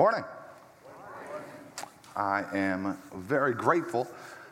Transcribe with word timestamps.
Morning. 0.00 0.24
I 2.16 2.42
am 2.54 2.96
very 3.14 3.52
grateful 3.52 4.08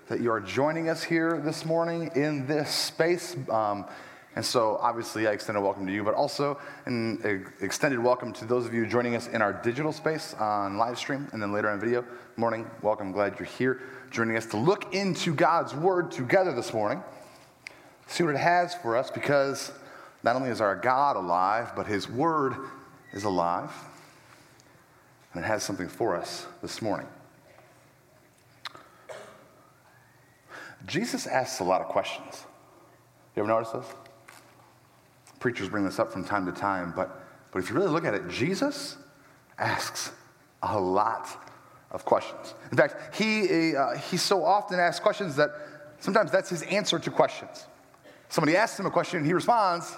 that 0.08 0.20
you 0.20 0.30
are 0.30 0.40
joining 0.40 0.90
us 0.90 1.02
here 1.02 1.40
this 1.42 1.64
morning 1.64 2.10
in 2.14 2.46
this 2.46 2.68
space. 2.68 3.34
Um, 3.48 3.86
and 4.36 4.44
so, 4.44 4.76
obviously, 4.82 5.26
I 5.26 5.32
extend 5.32 5.56
a 5.56 5.60
welcome 5.62 5.86
to 5.86 5.92
you, 5.94 6.04
but 6.04 6.12
also 6.12 6.58
an 6.84 7.46
extended 7.62 7.98
welcome 7.98 8.34
to 8.34 8.44
those 8.44 8.66
of 8.66 8.74
you 8.74 8.84
joining 8.84 9.16
us 9.16 9.26
in 9.28 9.40
our 9.40 9.54
digital 9.54 9.90
space 9.90 10.34
on 10.34 10.76
live 10.76 10.98
stream 10.98 11.26
and 11.32 11.40
then 11.40 11.50
later 11.50 11.70
on 11.70 11.80
video. 11.80 12.04
Morning, 12.36 12.70
welcome. 12.82 13.10
Glad 13.10 13.38
you're 13.38 13.48
here 13.48 13.80
joining 14.10 14.36
us 14.36 14.44
to 14.48 14.58
look 14.58 14.94
into 14.94 15.34
God's 15.34 15.74
Word 15.74 16.10
together 16.10 16.52
this 16.52 16.74
morning, 16.74 17.02
see 18.06 18.22
what 18.22 18.34
it 18.34 18.38
has 18.38 18.74
for 18.74 18.98
us, 18.98 19.10
because 19.10 19.72
not 20.22 20.36
only 20.36 20.50
is 20.50 20.60
our 20.60 20.76
God 20.76 21.16
alive, 21.16 21.72
but 21.74 21.86
His 21.86 22.06
Word 22.06 22.54
is 23.14 23.24
alive 23.24 23.72
and 25.32 25.44
it 25.44 25.46
has 25.46 25.62
something 25.62 25.88
for 25.88 26.16
us 26.16 26.46
this 26.62 26.80
morning. 26.80 27.06
Jesus 30.86 31.26
asks 31.26 31.60
a 31.60 31.64
lot 31.64 31.80
of 31.80 31.88
questions. 31.88 32.44
You 33.36 33.42
ever 33.42 33.48
notice 33.48 33.70
this? 33.70 33.86
Preachers 35.38 35.68
bring 35.68 35.84
this 35.84 35.98
up 35.98 36.12
from 36.12 36.24
time 36.24 36.46
to 36.46 36.52
time, 36.52 36.92
but, 36.96 37.24
but 37.52 37.60
if 37.60 37.68
you 37.68 37.76
really 37.76 37.90
look 37.90 38.04
at 38.04 38.14
it, 38.14 38.28
Jesus 38.28 38.96
asks 39.58 40.12
a 40.62 40.78
lot 40.78 41.28
of 41.90 42.04
questions. 42.04 42.54
In 42.70 42.76
fact, 42.76 43.14
he, 43.14 43.76
uh, 43.76 43.96
he 43.96 44.16
so 44.16 44.44
often 44.44 44.78
asks 44.80 45.00
questions 45.00 45.36
that 45.36 45.50
sometimes 46.00 46.30
that's 46.30 46.50
his 46.50 46.62
answer 46.62 46.98
to 46.98 47.10
questions. 47.10 47.66
Somebody 48.28 48.56
asks 48.56 48.78
him 48.78 48.86
a 48.86 48.90
question, 48.90 49.18
and 49.18 49.26
he 49.26 49.32
responds 49.32 49.94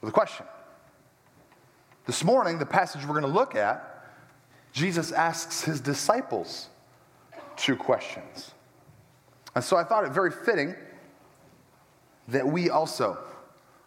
with 0.00 0.10
a 0.10 0.12
question. 0.12 0.46
This 2.06 2.22
morning, 2.22 2.58
the 2.58 2.66
passage 2.66 3.02
we're 3.02 3.18
going 3.18 3.22
to 3.22 3.28
look 3.28 3.54
at 3.54 3.95
Jesus 4.76 5.10
asks 5.10 5.62
his 5.62 5.80
disciples 5.80 6.68
two 7.56 7.76
questions. 7.76 8.50
And 9.54 9.64
so 9.64 9.74
I 9.74 9.84
thought 9.84 10.04
it 10.04 10.12
very 10.12 10.30
fitting 10.30 10.74
that 12.28 12.46
we 12.46 12.68
also 12.68 13.16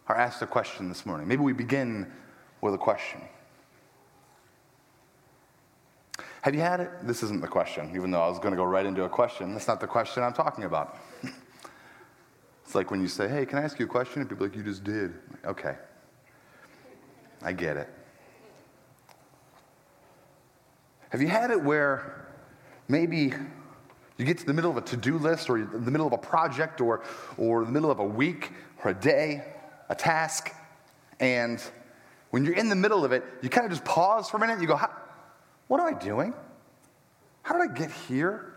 are 0.08 0.16
asked 0.16 0.42
a 0.42 0.48
question 0.48 0.88
this 0.88 1.06
morning. 1.06 1.28
Maybe 1.28 1.42
we 1.42 1.52
begin 1.52 2.10
with 2.60 2.74
a 2.74 2.78
question. 2.78 3.20
Have 6.42 6.56
you 6.56 6.60
had 6.60 6.80
it? 6.80 6.90
This 7.04 7.22
isn't 7.22 7.40
the 7.40 7.46
question, 7.46 7.92
even 7.94 8.10
though 8.10 8.22
I 8.22 8.28
was 8.28 8.40
going 8.40 8.50
to 8.50 8.56
go 8.56 8.64
right 8.64 8.84
into 8.84 9.04
a 9.04 9.08
question. 9.08 9.52
That's 9.52 9.68
not 9.68 9.78
the 9.78 9.86
question 9.86 10.24
I'm 10.24 10.32
talking 10.32 10.64
about. 10.64 10.98
it's 12.64 12.74
like 12.74 12.90
when 12.90 13.00
you 13.00 13.06
say, 13.06 13.28
Hey, 13.28 13.46
can 13.46 13.58
I 13.58 13.62
ask 13.62 13.78
you 13.78 13.86
a 13.86 13.88
question? 13.88 14.22
And 14.22 14.28
people 14.28 14.44
are 14.44 14.48
like, 14.48 14.56
You 14.56 14.64
just 14.64 14.82
did. 14.82 15.14
Like, 15.30 15.46
okay. 15.46 15.76
I 17.42 17.52
get 17.52 17.76
it. 17.76 17.88
Have 21.10 21.20
you 21.20 21.28
had 21.28 21.50
it 21.50 21.60
where 21.60 22.26
maybe 22.88 23.32
you 24.16 24.24
get 24.24 24.38
to 24.38 24.46
the 24.46 24.52
middle 24.52 24.70
of 24.70 24.76
a 24.76 24.80
to 24.82 24.96
do 24.96 25.18
list 25.18 25.50
or 25.50 25.64
the 25.64 25.90
middle 25.90 26.06
of 26.06 26.12
a 26.12 26.18
project 26.18 26.80
or, 26.80 27.02
or 27.36 27.64
the 27.64 27.70
middle 27.70 27.90
of 27.90 27.98
a 27.98 28.04
week 28.04 28.52
or 28.84 28.90
a 28.90 28.94
day, 28.94 29.44
a 29.88 29.94
task, 29.94 30.52
and 31.18 31.62
when 32.30 32.44
you're 32.44 32.54
in 32.54 32.68
the 32.68 32.76
middle 32.76 33.04
of 33.04 33.12
it, 33.12 33.24
you 33.42 33.48
kind 33.48 33.66
of 33.66 33.72
just 33.72 33.84
pause 33.84 34.30
for 34.30 34.36
a 34.36 34.40
minute. 34.40 34.54
and 34.54 34.62
You 34.62 34.68
go, 34.68 34.80
What 35.68 35.80
am 35.80 35.86
I 35.86 35.98
doing? 35.98 36.32
How 37.42 37.58
did 37.58 37.70
I 37.70 37.74
get 37.74 37.90
here? 37.90 38.54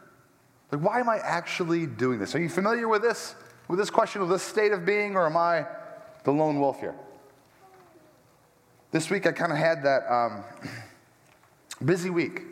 Like, 0.72 0.82
why 0.82 1.00
am 1.00 1.10
I 1.10 1.18
actually 1.18 1.86
doing 1.86 2.20
this? 2.20 2.36
Are 2.36 2.40
you 2.40 2.50
familiar 2.50 2.88
with 2.88 3.02
this? 3.02 3.36
With 3.68 3.80
this 3.80 3.90
question 3.90 4.22
of 4.22 4.30
this 4.30 4.44
state 4.44 4.72
of 4.72 4.86
being, 4.86 5.16
or 5.16 5.26
am 5.26 5.38
I 5.38 5.66
the 6.24 6.32
lone 6.32 6.60
wolf 6.60 6.80
here? 6.80 6.96
This 8.92 9.10
week 9.10 9.26
I 9.26 9.32
kind 9.32 9.52
of 9.52 9.58
had 9.58 9.84
that. 9.84 10.12
Um, 10.12 10.44
Busy 11.84 12.10
week. 12.10 12.44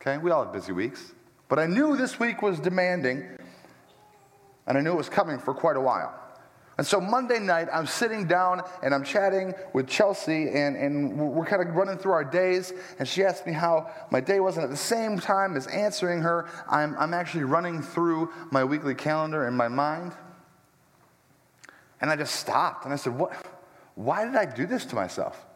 Okay, 0.00 0.18
we 0.18 0.30
all 0.30 0.44
have 0.44 0.52
busy 0.52 0.72
weeks. 0.72 1.12
But 1.48 1.58
I 1.58 1.66
knew 1.66 1.96
this 1.96 2.20
week 2.20 2.42
was 2.42 2.60
demanding, 2.60 3.26
and 4.66 4.76
I 4.76 4.80
knew 4.80 4.92
it 4.92 4.96
was 4.96 5.08
coming 5.08 5.38
for 5.38 5.54
quite 5.54 5.76
a 5.76 5.80
while. 5.80 6.14
And 6.76 6.86
so 6.86 7.00
Monday 7.00 7.40
night, 7.40 7.66
I'm 7.72 7.86
sitting 7.86 8.28
down 8.28 8.62
and 8.84 8.94
I'm 8.94 9.02
chatting 9.02 9.52
with 9.72 9.88
Chelsea, 9.88 10.48
and, 10.50 10.76
and 10.76 11.18
we're 11.18 11.44
kind 11.44 11.60
of 11.60 11.74
running 11.74 11.98
through 11.98 12.12
our 12.12 12.24
days. 12.24 12.72
And 13.00 13.08
she 13.08 13.24
asked 13.24 13.46
me 13.46 13.52
how 13.52 13.90
my 14.12 14.20
day 14.20 14.38
was. 14.38 14.56
And 14.56 14.64
at 14.64 14.70
the 14.70 14.76
same 14.76 15.18
time 15.18 15.56
as 15.56 15.66
answering 15.66 16.20
her, 16.22 16.48
I'm, 16.70 16.94
I'm 16.96 17.14
actually 17.14 17.44
running 17.44 17.82
through 17.82 18.30
my 18.52 18.62
weekly 18.62 18.94
calendar 18.94 19.48
in 19.48 19.54
my 19.54 19.66
mind. 19.66 20.12
And 22.00 22.10
I 22.10 22.16
just 22.16 22.36
stopped 22.36 22.84
and 22.84 22.94
I 22.94 22.96
said, 22.96 23.18
what, 23.18 23.32
Why 23.96 24.24
did 24.24 24.36
I 24.36 24.44
do 24.44 24.64
this 24.64 24.84
to 24.86 24.94
myself? 24.94 25.47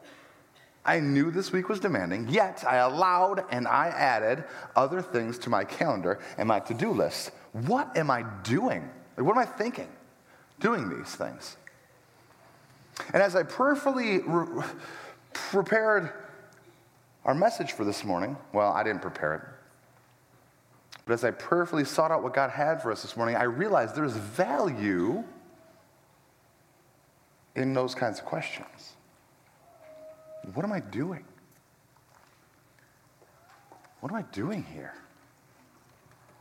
I 0.84 0.98
knew 0.98 1.30
this 1.30 1.52
week 1.52 1.68
was 1.68 1.78
demanding, 1.78 2.28
yet 2.28 2.64
I 2.66 2.76
allowed 2.76 3.44
and 3.50 3.68
I 3.68 3.88
added 3.88 4.44
other 4.74 5.00
things 5.00 5.38
to 5.40 5.50
my 5.50 5.64
calendar 5.64 6.18
and 6.38 6.48
my 6.48 6.58
to 6.60 6.74
do 6.74 6.90
list. 6.90 7.30
What 7.52 7.96
am 7.96 8.10
I 8.10 8.24
doing? 8.42 8.88
Like, 9.16 9.26
what 9.26 9.36
am 9.36 9.42
I 9.42 9.46
thinking? 9.46 9.88
Doing 10.58 10.88
these 10.88 11.14
things. 11.14 11.56
And 13.12 13.22
as 13.22 13.36
I 13.36 13.44
prayerfully 13.44 14.20
re- 14.20 14.64
prepared 15.32 16.12
our 17.24 17.34
message 17.34 17.72
for 17.72 17.84
this 17.84 18.04
morning, 18.04 18.36
well, 18.52 18.72
I 18.72 18.82
didn't 18.82 19.02
prepare 19.02 19.34
it. 19.34 19.42
But 21.04 21.14
as 21.14 21.24
I 21.24 21.30
prayerfully 21.30 21.84
sought 21.84 22.10
out 22.10 22.22
what 22.22 22.34
God 22.34 22.50
had 22.50 22.82
for 22.82 22.90
us 22.90 23.02
this 23.02 23.16
morning, 23.16 23.36
I 23.36 23.44
realized 23.44 23.94
there's 23.94 24.16
value 24.16 25.22
in 27.54 27.74
those 27.74 27.94
kinds 27.94 28.18
of 28.18 28.24
questions. 28.24 28.91
What 30.54 30.64
am 30.64 30.72
I 30.72 30.80
doing? 30.80 31.24
What 34.00 34.10
am 34.10 34.18
I 34.18 34.22
doing 34.32 34.64
here? 34.64 34.94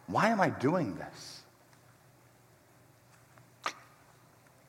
Why 0.08 0.30
am 0.30 0.42
I 0.42 0.50
doing 0.50 0.96
this? 0.96 1.44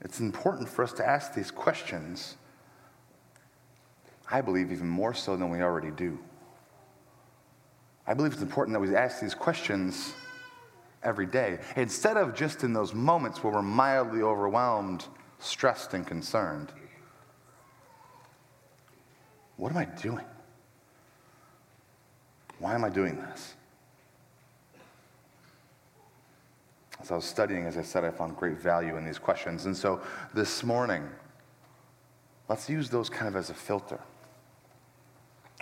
It's 0.02 0.20
important 0.20 0.68
for 0.68 0.82
us 0.82 0.92
to 0.94 1.08
ask 1.08 1.32
these 1.32 1.50
questions, 1.50 2.36
I 4.30 4.40
believe, 4.40 4.70
even 4.72 4.88
more 4.88 5.14
so 5.14 5.36
than 5.36 5.48
we 5.48 5.62
already 5.62 5.90
do. 5.90 6.18
I 8.06 8.14
believe 8.14 8.32
it's 8.32 8.42
important 8.42 8.74
that 8.74 8.80
we 8.80 8.94
ask 8.94 9.20
these 9.20 9.34
questions 9.34 10.12
every 11.02 11.26
day 11.26 11.60
instead 11.76 12.16
of 12.16 12.34
just 12.34 12.64
in 12.64 12.72
those 12.72 12.92
moments 12.92 13.42
where 13.42 13.52
we're 13.52 13.62
mildly 13.62 14.22
overwhelmed, 14.22 15.06
stressed, 15.38 15.94
and 15.94 16.06
concerned. 16.06 16.72
What 19.62 19.70
am 19.70 19.78
I 19.78 19.84
doing? 19.84 20.24
Why 22.58 22.74
am 22.74 22.82
I 22.84 22.88
doing 22.88 23.14
this? 23.14 23.54
As 27.00 27.12
I 27.12 27.14
was 27.14 27.24
studying, 27.24 27.66
as 27.66 27.78
I 27.78 27.82
said, 27.82 28.04
I 28.04 28.10
found 28.10 28.36
great 28.36 28.58
value 28.58 28.96
in 28.96 29.04
these 29.04 29.20
questions. 29.20 29.66
And 29.66 29.76
so 29.76 30.00
this 30.34 30.64
morning, 30.64 31.08
let's 32.48 32.68
use 32.68 32.90
those 32.90 33.08
kind 33.08 33.28
of 33.28 33.36
as 33.36 33.50
a 33.50 33.54
filter 33.54 34.00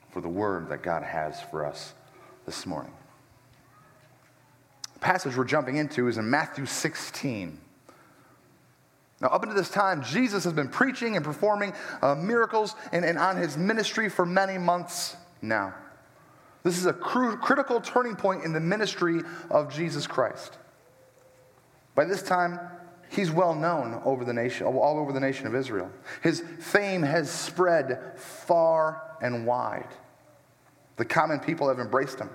for 0.08 0.22
the 0.22 0.30
word 0.30 0.70
that 0.70 0.82
God 0.82 1.02
has 1.02 1.42
for 1.42 1.66
us 1.66 1.92
this 2.46 2.64
morning. 2.64 2.94
The 4.94 5.00
passage 5.00 5.36
we're 5.36 5.44
jumping 5.44 5.76
into 5.76 6.08
is 6.08 6.16
in 6.16 6.30
Matthew 6.30 6.64
16. 6.64 7.60
Now, 9.20 9.28
up 9.28 9.42
until 9.42 9.56
this 9.56 9.70
time, 9.70 10.02
Jesus 10.02 10.44
has 10.44 10.52
been 10.52 10.68
preaching 10.68 11.16
and 11.16 11.24
performing 11.24 11.74
uh, 12.00 12.14
miracles 12.14 12.74
and, 12.92 13.04
and 13.04 13.18
on 13.18 13.36
his 13.36 13.56
ministry 13.56 14.08
for 14.08 14.24
many 14.24 14.56
months 14.56 15.16
now. 15.42 15.74
This 16.62 16.78
is 16.78 16.86
a 16.86 16.92
cr- 16.92 17.36
critical 17.36 17.80
turning 17.80 18.16
point 18.16 18.44
in 18.44 18.52
the 18.52 18.60
ministry 18.60 19.20
of 19.50 19.72
Jesus 19.72 20.06
Christ. 20.06 20.58
By 21.94 22.04
this 22.04 22.22
time, 22.22 22.58
he's 23.10 23.30
well 23.30 23.54
known 23.54 24.00
over 24.04 24.24
the 24.24 24.32
nation, 24.32 24.66
all 24.66 24.98
over 24.98 25.12
the 25.12 25.20
nation 25.20 25.46
of 25.46 25.54
Israel. 25.54 25.90
His 26.22 26.42
fame 26.58 27.02
has 27.02 27.30
spread 27.30 28.00
far 28.16 29.02
and 29.20 29.46
wide. 29.46 29.88
The 30.96 31.04
common 31.04 31.40
people 31.40 31.68
have 31.68 31.78
embraced 31.78 32.18
him. 32.18 32.30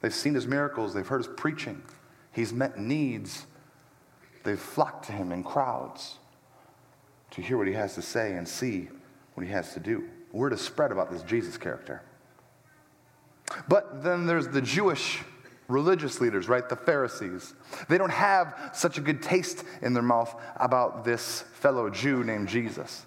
They've 0.00 0.14
seen 0.14 0.34
his 0.34 0.46
miracles, 0.46 0.94
they've 0.94 1.06
heard 1.06 1.24
his 1.24 1.34
preaching. 1.36 1.82
He's 2.30 2.52
met 2.52 2.78
needs 2.78 3.46
They've 4.44 4.60
flocked 4.60 5.06
to 5.06 5.12
him 5.12 5.32
in 5.32 5.42
crowds 5.42 6.18
to 7.32 7.42
hear 7.42 7.56
what 7.56 7.66
he 7.66 7.72
has 7.72 7.94
to 7.96 8.02
say 8.02 8.34
and 8.34 8.46
see 8.46 8.88
what 9.34 9.44
he 9.44 9.52
has 9.52 9.74
to 9.74 9.80
do. 9.80 10.04
Word 10.32 10.52
is 10.52 10.60
spread 10.60 10.92
about 10.92 11.10
this 11.10 11.22
Jesus 11.22 11.56
character. 11.56 12.02
But 13.68 14.02
then 14.02 14.26
there's 14.26 14.48
the 14.48 14.62
Jewish 14.62 15.20
religious 15.68 16.20
leaders, 16.20 16.48
right? 16.48 16.68
The 16.68 16.76
Pharisees. 16.76 17.54
They 17.88 17.98
don't 17.98 18.10
have 18.10 18.70
such 18.74 18.98
a 18.98 19.00
good 19.00 19.22
taste 19.22 19.64
in 19.82 19.94
their 19.94 20.02
mouth 20.02 20.34
about 20.56 21.04
this 21.04 21.42
fellow 21.54 21.88
Jew 21.90 22.22
named 22.24 22.48
Jesus. 22.48 23.06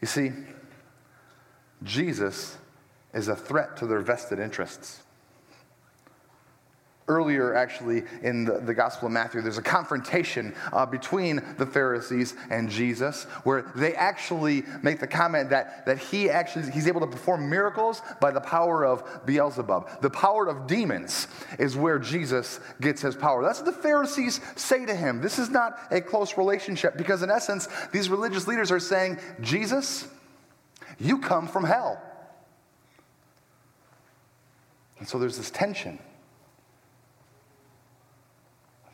You 0.00 0.06
see, 0.06 0.32
Jesus 1.82 2.58
is 3.12 3.28
a 3.28 3.36
threat 3.36 3.76
to 3.78 3.86
their 3.86 4.00
vested 4.00 4.38
interests. 4.38 5.03
Earlier, 7.06 7.54
actually, 7.54 8.04
in 8.22 8.44
the, 8.44 8.60
the 8.60 8.74
Gospel 8.74 9.06
of 9.06 9.12
Matthew, 9.12 9.42
there's 9.42 9.58
a 9.58 9.62
confrontation 9.62 10.54
uh, 10.72 10.86
between 10.86 11.42
the 11.58 11.66
Pharisees 11.66 12.34
and 12.50 12.70
Jesus, 12.70 13.24
where 13.44 13.70
they 13.76 13.94
actually 13.94 14.62
make 14.82 15.00
the 15.00 15.06
comment 15.06 15.50
that, 15.50 15.84
that 15.86 15.98
he 15.98 16.30
actually 16.30 16.70
he's 16.70 16.86
able 16.86 17.00
to 17.00 17.06
perform 17.06 17.48
miracles 17.50 18.00
by 18.20 18.30
the 18.30 18.40
power 18.40 18.86
of 18.86 19.26
Beelzebub. 19.26 20.00
The 20.00 20.10
power 20.10 20.48
of 20.48 20.66
demons 20.66 21.28
is 21.58 21.76
where 21.76 21.98
Jesus 21.98 22.60
gets 22.80 23.02
his 23.02 23.14
power. 23.14 23.42
That's 23.42 23.60
what 23.60 23.66
the 23.66 23.82
Pharisees 23.82 24.40
say 24.56 24.86
to 24.86 24.94
him. 24.94 25.20
This 25.20 25.38
is 25.38 25.50
not 25.50 25.78
a 25.90 26.00
close 26.00 26.38
relationship 26.38 26.96
because, 26.96 27.22
in 27.22 27.30
essence, 27.30 27.68
these 27.92 28.08
religious 28.08 28.46
leaders 28.46 28.70
are 28.70 28.80
saying, 28.80 29.18
Jesus, 29.40 30.08
you 30.98 31.18
come 31.18 31.46
from 31.46 31.64
hell. 31.64 32.00
And 34.98 35.08
so 35.08 35.18
there's 35.18 35.36
this 35.36 35.50
tension 35.50 35.98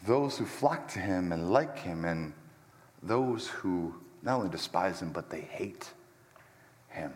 those 0.07 0.39
who 0.39 0.45
flock 0.45 0.89
to 0.89 0.99
him 0.99 1.33
and 1.33 1.51
like 1.51 1.79
him, 1.79 2.05
and 2.05 2.33
those 3.03 3.49
who 3.49 3.95
not 4.23 4.39
only 4.39 4.51
despise 4.51 5.01
him, 5.01 5.11
but 5.13 5.31
they 5.31 5.43
hate 5.43 5.91
him. 6.89 7.13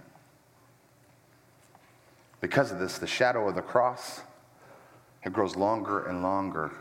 Because 2.40 2.72
of 2.72 2.78
this, 2.78 2.98
the 2.98 3.06
shadow 3.06 3.48
of 3.48 3.54
the 3.54 3.62
cross, 3.62 4.20
it 5.24 5.32
grows 5.32 5.56
longer 5.56 6.04
and 6.06 6.22
longer, 6.22 6.72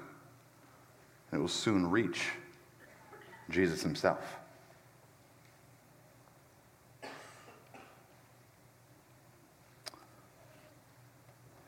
and 1.31 1.39
it 1.39 1.41
will 1.41 1.47
soon 1.47 1.89
reach 1.89 2.29
Jesus 3.49 3.81
himself. 3.81 4.37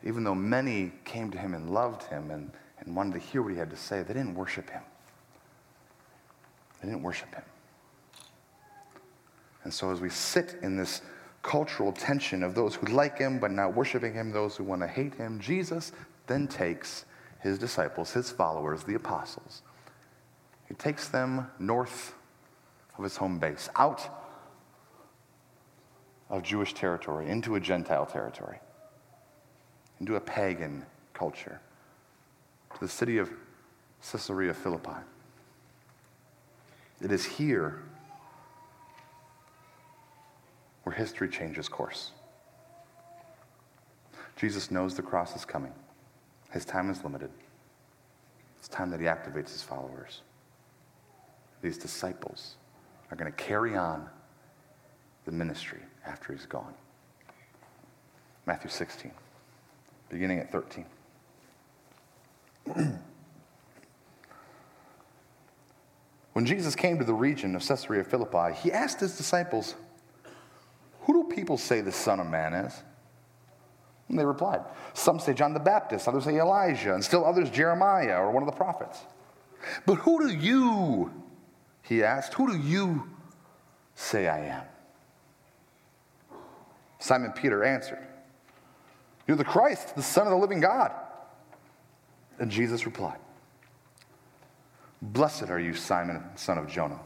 Even 0.04 0.22
though 0.22 0.34
many 0.34 0.92
came 1.04 1.30
to 1.30 1.38
him 1.38 1.54
and 1.54 1.70
loved 1.70 2.04
him 2.04 2.30
and 2.30 2.52
and 2.86 2.94
wanted 2.94 3.14
to 3.14 3.18
hear 3.18 3.42
what 3.42 3.52
he 3.52 3.58
had 3.58 3.70
to 3.70 3.76
say, 3.76 4.02
they 4.02 4.14
didn't 4.14 4.34
worship 4.34 4.70
him. 4.70 4.82
They 6.80 6.88
didn't 6.88 7.02
worship 7.02 7.34
him. 7.34 7.42
And 9.64 9.74
so, 9.74 9.90
as 9.90 10.00
we 10.00 10.08
sit 10.08 10.56
in 10.62 10.76
this 10.76 11.02
cultural 11.42 11.92
tension 11.92 12.42
of 12.42 12.54
those 12.54 12.76
who 12.76 12.86
like 12.86 13.18
him 13.18 13.38
but 13.40 13.50
not 13.50 13.74
worshiping 13.74 14.14
him, 14.14 14.30
those 14.30 14.56
who 14.56 14.64
want 14.64 14.82
to 14.82 14.88
hate 14.88 15.14
him, 15.14 15.40
Jesus 15.40 15.92
then 16.28 16.46
takes 16.46 17.04
his 17.40 17.58
disciples, 17.58 18.12
his 18.12 18.30
followers, 18.30 18.84
the 18.84 18.94
apostles, 18.94 19.62
he 20.68 20.74
takes 20.74 21.08
them 21.08 21.48
north 21.58 22.14
of 22.96 23.04
his 23.04 23.16
home 23.16 23.38
base, 23.38 23.68
out 23.76 24.08
of 26.30 26.42
Jewish 26.42 26.74
territory, 26.74 27.28
into 27.28 27.54
a 27.56 27.60
Gentile 27.60 28.06
territory, 28.06 28.58
into 30.00 30.16
a 30.16 30.20
pagan 30.20 30.84
culture 31.12 31.60
to 32.74 32.80
the 32.80 32.88
city 32.88 33.18
of 33.18 33.30
Caesarea 34.10 34.54
Philippi. 34.54 35.00
It 37.02 37.12
is 37.12 37.24
here 37.24 37.82
where 40.84 40.94
history 40.94 41.28
changes 41.28 41.68
course. 41.68 42.12
Jesus 44.36 44.70
knows 44.70 44.94
the 44.94 45.02
cross 45.02 45.34
is 45.34 45.44
coming. 45.44 45.72
His 46.50 46.64
time 46.64 46.90
is 46.90 47.02
limited. 47.02 47.30
It's 48.58 48.68
time 48.68 48.90
that 48.90 49.00
he 49.00 49.06
activates 49.06 49.52
his 49.52 49.62
followers. 49.62 50.22
These 51.62 51.78
disciples 51.78 52.56
are 53.10 53.16
going 53.16 53.32
to 53.32 53.36
carry 53.36 53.76
on 53.76 54.08
the 55.24 55.32
ministry 55.32 55.80
after 56.06 56.32
he's 56.32 56.46
gone. 56.46 56.74
Matthew 58.46 58.70
16, 58.70 59.10
beginning 60.08 60.38
at 60.38 60.52
13. 60.52 60.86
when 66.32 66.46
Jesus 66.46 66.74
came 66.74 66.98
to 66.98 67.04
the 67.04 67.14
region 67.14 67.54
of 67.54 67.66
Caesarea 67.66 68.04
Philippi, 68.04 68.54
he 68.54 68.72
asked 68.72 69.00
his 69.00 69.16
disciples, 69.16 69.74
Who 71.02 71.12
do 71.12 71.24
people 71.34 71.58
say 71.58 71.80
the 71.80 71.92
Son 71.92 72.20
of 72.20 72.26
Man 72.26 72.52
is? 72.52 72.82
And 74.08 74.18
they 74.18 74.24
replied, 74.24 74.62
Some 74.94 75.18
say 75.18 75.34
John 75.34 75.52
the 75.54 75.60
Baptist, 75.60 76.08
others 76.08 76.24
say 76.24 76.38
Elijah, 76.38 76.94
and 76.94 77.04
still 77.04 77.24
others 77.24 77.50
Jeremiah 77.50 78.18
or 78.20 78.30
one 78.30 78.42
of 78.42 78.48
the 78.48 78.56
prophets. 78.56 78.98
But 79.84 79.96
who 79.96 80.28
do 80.28 80.34
you, 80.34 81.12
he 81.82 82.02
asked, 82.02 82.34
who 82.34 82.52
do 82.52 82.58
you 82.58 83.08
say 83.94 84.28
I 84.28 84.46
am? 84.46 84.62
Simon 86.98 87.32
Peter 87.32 87.64
answered, 87.64 88.04
You're 89.26 89.36
the 89.36 89.44
Christ, 89.44 89.94
the 89.96 90.02
Son 90.02 90.26
of 90.26 90.30
the 90.30 90.38
living 90.38 90.60
God. 90.60 90.92
And 92.38 92.50
Jesus 92.50 92.86
replied, 92.86 93.18
Blessed 95.02 95.50
are 95.50 95.60
you, 95.60 95.74
Simon, 95.74 96.22
son 96.36 96.58
of 96.58 96.68
Jonah. 96.68 97.00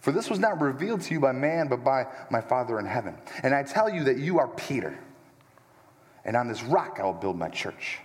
For 0.00 0.12
this 0.12 0.30
was 0.30 0.38
not 0.38 0.60
revealed 0.60 1.00
to 1.02 1.14
you 1.14 1.20
by 1.20 1.32
man, 1.32 1.68
but 1.68 1.82
by 1.82 2.06
my 2.30 2.40
Father 2.40 2.78
in 2.78 2.86
heaven. 2.86 3.16
And 3.42 3.54
I 3.54 3.62
tell 3.62 3.88
you 3.88 4.04
that 4.04 4.18
you 4.18 4.38
are 4.38 4.48
Peter. 4.48 4.98
And 6.24 6.36
on 6.36 6.48
this 6.48 6.62
rock 6.62 6.98
I 7.00 7.04
will 7.04 7.12
build 7.12 7.36
my 7.36 7.48
church. 7.48 7.98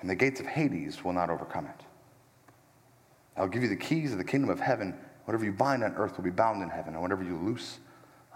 And 0.00 0.08
the 0.08 0.14
gates 0.14 0.40
of 0.40 0.46
Hades 0.46 1.04
will 1.04 1.12
not 1.12 1.28
overcome 1.28 1.66
it. 1.66 1.84
I'll 3.36 3.48
give 3.48 3.62
you 3.62 3.68
the 3.68 3.76
keys 3.76 4.12
of 4.12 4.18
the 4.18 4.24
kingdom 4.24 4.50
of 4.50 4.60
heaven. 4.60 4.94
Whatever 5.24 5.44
you 5.44 5.52
bind 5.52 5.84
on 5.84 5.94
earth 5.94 6.16
will 6.16 6.24
be 6.24 6.30
bound 6.30 6.62
in 6.62 6.68
heaven, 6.68 6.94
and 6.94 7.02
whatever 7.02 7.22
you 7.22 7.36
loose 7.36 7.78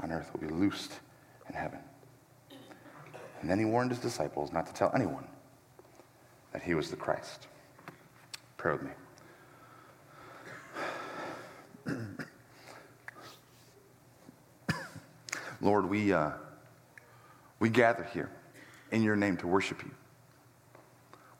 on 0.00 0.12
earth 0.12 0.30
will 0.32 0.40
be 0.46 0.54
loosed 0.54 0.92
in 1.48 1.54
heaven. 1.54 1.78
And 3.40 3.50
then 3.50 3.58
he 3.58 3.64
warned 3.64 3.90
his 3.90 4.00
disciples 4.00 4.52
not 4.52 4.66
to 4.66 4.72
tell 4.72 4.90
anyone 4.94 5.26
that 6.54 6.62
he 6.62 6.72
was 6.74 6.88
the 6.88 6.96
Christ. 6.96 7.48
Pray 8.56 8.72
with 8.72 8.82
me. 8.82 8.90
Lord, 15.60 15.90
we, 15.90 16.12
uh, 16.12 16.30
we 17.58 17.68
gather 17.68 18.04
here 18.04 18.30
in 18.92 19.02
your 19.02 19.16
name 19.16 19.36
to 19.38 19.48
worship 19.48 19.82
you. 19.82 19.90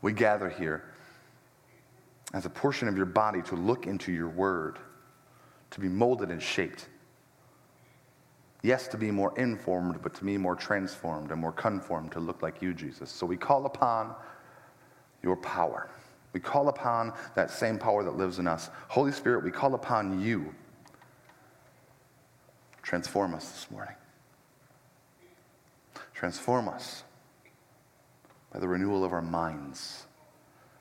We 0.03 0.13
gather 0.13 0.51
here 0.51 0.85
as 2.35 2.45
a 2.45 2.51
portion 2.51 2.89
of 2.89 2.97
your 2.97 3.07
body 3.07 3.41
to 3.43 3.55
look 3.55 3.87
into 3.87 4.11
your 4.13 4.29
word, 4.29 4.81
to 5.71 5.81
be 5.81 5.89
molded 5.89 6.31
and 6.33 6.43
shaped. 6.43 6.89
Yes, 8.63 8.89
to 8.89 8.99
be 8.99 9.13
more 9.13 9.33
informed, 9.39 10.03
but 10.03 10.13
to 10.15 10.25
be 10.25 10.37
more 10.39 10.57
transformed 10.57 11.31
and 11.31 11.41
more 11.41 11.53
conformed 11.53 12.11
to 12.13 12.21
look 12.21 12.43
like 12.43 12.61
you, 12.61 12.75
Jesus. 12.75 13.11
So 13.11 13.27
we 13.27 13.37
call 13.37 13.67
upon 13.67 14.17
your 15.25 15.37
power. 15.37 15.89
We 16.33 16.41
call 16.41 16.69
upon 16.69 17.13
that 17.35 17.51
same 17.51 17.79
power 17.79 18.05
that 18.05 18.17
lives 18.17 18.39
in 18.39 18.47
us. 18.47 18.69
Holy 18.89 19.11
Spirit, 19.11 19.43
we 19.43 19.51
call 19.51 19.75
upon 19.75 20.21
you. 20.21 20.55
Transform 22.83 23.35
us 23.35 23.49
this 23.49 23.71
morning. 23.71 23.95
Transform 26.13 26.69
us 26.69 27.03
by 28.53 28.59
the 28.61 28.69
renewal 28.69 29.05
of 29.05 29.13
our 29.13 29.23
minds, 29.23 30.07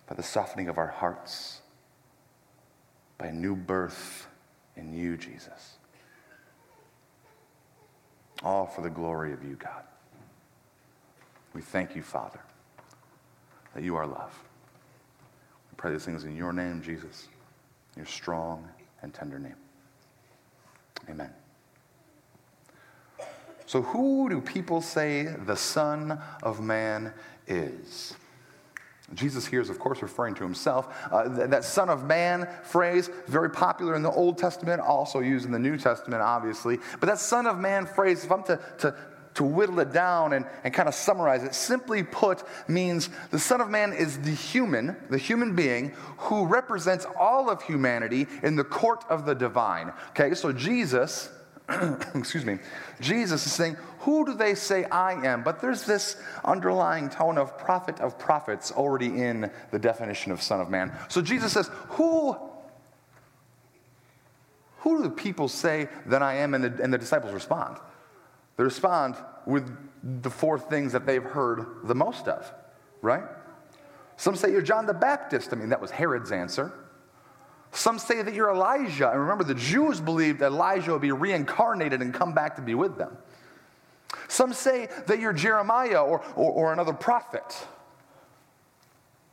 by 0.08 0.16
the 0.16 0.24
softening 0.24 0.68
of 0.68 0.78
our 0.78 0.88
hearts, 0.88 1.62
by 3.18 3.28
a 3.28 3.34
new 3.34 3.56
birth 3.56 4.28
in 4.76 4.94
you, 4.94 5.18
Jesus. 5.18 5.78
All 8.44 8.66
for 8.66 8.82
the 8.82 8.90
glory 8.90 9.32
of 9.32 9.44
you, 9.44 9.56
God. 9.56 9.84
We 11.54 11.62
thank 11.62 11.96
you, 11.96 12.02
Father 12.02 12.42
that 13.74 13.84
you 13.84 13.96
are 13.96 14.06
love. 14.06 14.34
We 15.72 15.76
pray 15.78 15.92
these 15.92 16.06
things 16.06 16.24
in 16.24 16.36
your 16.36 16.54
name, 16.54 16.82
Jesus, 16.82 17.28
your 17.96 18.06
strong 18.06 18.68
and 19.02 19.14
tender 19.14 19.40
name. 19.40 19.56
Amen. 21.10 21.32
So, 23.66 23.82
who 23.82 24.30
do 24.30 24.42
people 24.42 24.82
say 24.82 25.24
the 25.24 25.56
Son 25.56 26.20
of 26.42 26.62
Man 26.62 27.14
is? 27.48 28.16
Jesus 29.14 29.46
here 29.46 29.62
is, 29.62 29.70
of 29.70 29.80
course, 29.80 30.02
referring 30.02 30.34
to 30.36 30.44
himself. 30.44 30.96
Uh, 31.12 31.36
th- 31.36 31.50
that 31.50 31.64
Son 31.64 31.90
of 31.90 32.06
Man 32.06 32.48
phrase, 32.64 33.10
very 33.28 33.50
popular 33.50 33.96
in 33.96 34.02
the 34.02 34.12
Old 34.12 34.38
Testament, 34.38 34.82
also 34.82 35.20
used 35.20 35.46
in 35.46 35.52
the 35.52 35.60
New 35.60 35.78
Testament, 35.78 36.22
obviously. 36.22 36.80
But 37.00 37.08
that 37.08 37.20
Son 37.20 37.46
of 37.46 37.60
Man 37.60 37.86
phrase, 37.86 38.24
if 38.24 38.32
I'm 38.32 38.44
to, 38.44 38.60
to, 38.80 38.96
to 39.36 39.44
whittle 39.44 39.80
it 39.80 39.92
down 39.92 40.34
and, 40.34 40.46
and 40.64 40.74
kind 40.74 40.88
of 40.88 40.96
summarize 40.96 41.44
it, 41.44 41.56
simply 41.56 42.04
put, 42.04 42.44
means 42.68 43.10
the 43.32 43.40
Son 43.40 43.62
of 43.62 43.70
Man 43.70 43.94
is 43.94 44.20
the 44.20 44.32
human, 44.32 44.96
the 45.10 45.18
human 45.18 45.56
being, 45.56 45.90
who 46.18 46.46
represents 46.46 47.06
all 47.20 47.50
of 47.50 47.62
humanity 47.62 48.28
in 48.42 48.56
the 48.56 48.64
court 48.64 49.04
of 49.10 49.26
the 49.26 49.34
divine. 49.34 49.92
Okay, 50.10 50.34
so 50.36 50.52
Jesus, 50.52 51.30
excuse 52.16 52.46
me, 52.46 52.60
Jesus 53.00 53.46
is 53.46 53.54
saying, 53.54 53.78
Who 54.00 54.26
do 54.26 54.34
they 54.34 54.56
say 54.56 54.86
I 54.86 55.14
am? 55.26 55.44
But 55.44 55.62
there's 55.62 55.84
this 55.84 56.18
underlying 56.44 57.10
tone 57.10 57.38
of 57.38 57.58
prophet 57.58 58.00
of 58.00 58.20
prophets 58.20 58.72
already 58.72 59.22
in 59.22 59.50
the 59.72 59.80
definition 59.80 60.32
of 60.32 60.42
Son 60.42 60.62
of 60.62 60.70
Man. 60.70 60.92
So 61.10 61.22
Jesus 61.22 61.54
says, 61.54 61.70
Who 61.90 62.38
who 64.84 64.98
do 64.98 65.04
the 65.04 65.10
people 65.10 65.48
say 65.48 65.88
that 66.08 66.22
I 66.22 66.36
am? 66.36 66.54
And 66.54 66.66
the, 66.66 66.84
and 66.84 66.94
the 66.94 66.98
disciples 66.98 67.34
respond. 67.34 67.78
They 68.58 68.64
respond 68.64 69.16
with 69.46 69.70
the 70.22 70.30
four 70.30 70.60
things 70.60 70.92
that 70.92 71.06
they've 71.06 71.24
heard 71.24 71.66
the 71.84 71.96
most 71.96 72.28
of, 72.28 72.52
right? 73.02 73.24
Some 74.18 74.36
say 74.36 74.52
you're 74.52 74.62
John 74.62 74.86
the 74.86 74.94
Baptist. 74.94 75.54
I 75.54 75.56
mean, 75.56 75.70
that 75.70 75.82
was 75.82 75.92
Herod's 75.92 76.32
answer. 76.32 76.74
Some 77.72 77.98
say 77.98 78.22
that 78.22 78.34
you're 78.36 78.52
Elijah. 78.52 79.10
And 79.10 79.20
remember, 79.20 79.44
the 79.44 79.56
Jews 79.56 80.00
believed 80.00 80.40
that 80.40 80.52
Elijah 80.52 80.92
would 80.92 81.02
be 81.02 81.12
reincarnated 81.12 82.02
and 82.02 82.14
come 82.14 82.34
back 82.34 82.56
to 82.58 82.62
be 82.62 82.76
with 82.76 82.98
them. 82.98 83.18
Some 84.28 84.54
say 84.54 84.90
that 85.08 85.20
you're 85.20 85.34
Jeremiah 85.34 86.04
or, 86.04 86.24
or, 86.36 86.52
or 86.52 86.74
another 86.74 86.94
prophet. 86.94 87.66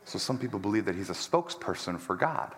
So 0.05 0.19
some 0.19 0.39
people 0.39 0.59
believe 0.59 0.87
that 0.87 0.95
he's 0.95 1.11
a 1.11 1.15
spokesperson 1.15 2.01
for 2.01 2.17
God. 2.17 2.55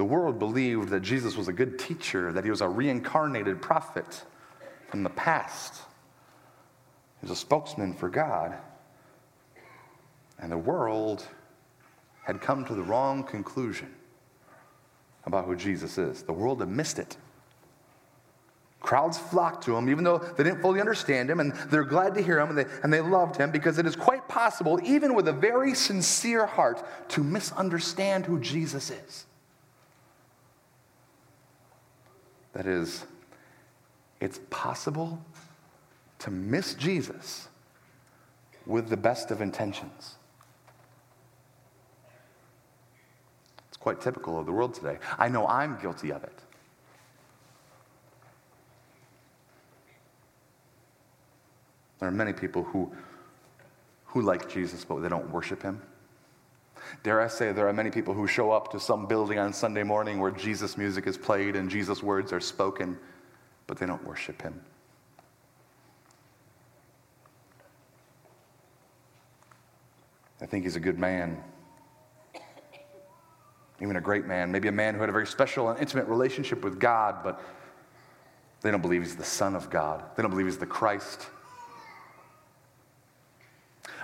The 0.00 0.06
world 0.06 0.38
believed 0.38 0.88
that 0.88 1.00
Jesus 1.00 1.36
was 1.36 1.48
a 1.48 1.52
good 1.52 1.78
teacher, 1.78 2.32
that 2.32 2.42
he 2.42 2.48
was 2.48 2.62
a 2.62 2.68
reincarnated 2.70 3.60
prophet 3.60 4.24
from 4.88 5.02
the 5.02 5.10
past. 5.10 5.74
He 7.20 7.26
was 7.26 7.32
a 7.32 7.36
spokesman 7.36 7.92
for 7.92 8.08
God. 8.08 8.54
And 10.38 10.50
the 10.50 10.56
world 10.56 11.26
had 12.22 12.40
come 12.40 12.64
to 12.64 12.74
the 12.74 12.82
wrong 12.82 13.24
conclusion 13.24 13.94
about 15.26 15.44
who 15.44 15.54
Jesus 15.54 15.98
is. 15.98 16.22
The 16.22 16.32
world 16.32 16.60
had 16.60 16.70
missed 16.70 16.98
it. 16.98 17.18
Crowds 18.80 19.18
flocked 19.18 19.64
to 19.64 19.76
him, 19.76 19.90
even 19.90 20.02
though 20.02 20.16
they 20.16 20.44
didn't 20.44 20.62
fully 20.62 20.80
understand 20.80 21.28
him, 21.28 21.40
and 21.40 21.52
they're 21.68 21.84
glad 21.84 22.14
to 22.14 22.22
hear 22.22 22.40
him, 22.40 22.48
and 22.48 22.56
they, 22.56 22.64
and 22.82 22.90
they 22.90 23.02
loved 23.02 23.36
him 23.36 23.50
because 23.50 23.78
it 23.78 23.84
is 23.84 23.96
quite 23.96 24.26
possible, 24.28 24.80
even 24.82 25.14
with 25.14 25.28
a 25.28 25.32
very 25.34 25.74
sincere 25.74 26.46
heart, 26.46 26.82
to 27.10 27.22
misunderstand 27.22 28.24
who 28.24 28.40
Jesus 28.40 28.88
is. 28.88 29.26
That 32.52 32.66
is, 32.66 33.04
it's 34.20 34.40
possible 34.50 35.22
to 36.20 36.30
miss 36.30 36.74
Jesus 36.74 37.48
with 38.66 38.88
the 38.88 38.96
best 38.96 39.30
of 39.30 39.40
intentions. 39.40 40.16
It's 43.68 43.76
quite 43.76 44.00
typical 44.00 44.38
of 44.38 44.46
the 44.46 44.52
world 44.52 44.74
today. 44.74 44.98
I 45.18 45.28
know 45.28 45.46
I'm 45.46 45.78
guilty 45.80 46.10
of 46.12 46.22
it. 46.24 46.38
There 52.00 52.08
are 52.08 52.12
many 52.12 52.32
people 52.32 52.64
who, 52.64 52.90
who 54.06 54.22
like 54.22 54.48
Jesus, 54.48 54.84
but 54.84 55.00
they 55.00 55.08
don't 55.08 55.30
worship 55.30 55.62
him. 55.62 55.80
Dare 57.02 57.20
I 57.20 57.28
say, 57.28 57.52
there 57.52 57.68
are 57.68 57.72
many 57.72 57.90
people 57.90 58.14
who 58.14 58.26
show 58.26 58.50
up 58.50 58.70
to 58.72 58.80
some 58.80 59.06
building 59.06 59.38
on 59.38 59.52
Sunday 59.52 59.82
morning 59.82 60.20
where 60.20 60.30
Jesus 60.30 60.76
music 60.76 61.06
is 61.06 61.16
played 61.16 61.56
and 61.56 61.70
Jesus 61.70 62.02
words 62.02 62.32
are 62.32 62.40
spoken, 62.40 62.98
but 63.66 63.78
they 63.78 63.86
don't 63.86 64.04
worship 64.06 64.42
him. 64.42 64.60
I 70.42 70.46
think 70.46 70.64
he's 70.64 70.76
a 70.76 70.80
good 70.80 70.98
man, 70.98 71.42
even 73.82 73.96
a 73.96 74.00
great 74.00 74.26
man, 74.26 74.50
maybe 74.50 74.68
a 74.68 74.72
man 74.72 74.94
who 74.94 75.00
had 75.00 75.10
a 75.10 75.12
very 75.12 75.26
special 75.26 75.68
and 75.68 75.78
intimate 75.78 76.06
relationship 76.06 76.64
with 76.64 76.80
God, 76.80 77.22
but 77.22 77.42
they 78.62 78.70
don't 78.70 78.80
believe 78.80 79.02
he's 79.02 79.16
the 79.16 79.24
Son 79.24 79.54
of 79.54 79.70
God. 79.70 80.02
They 80.16 80.22
don't 80.22 80.30
believe 80.30 80.46
he's 80.46 80.58
the 80.58 80.66
Christ. 80.66 81.26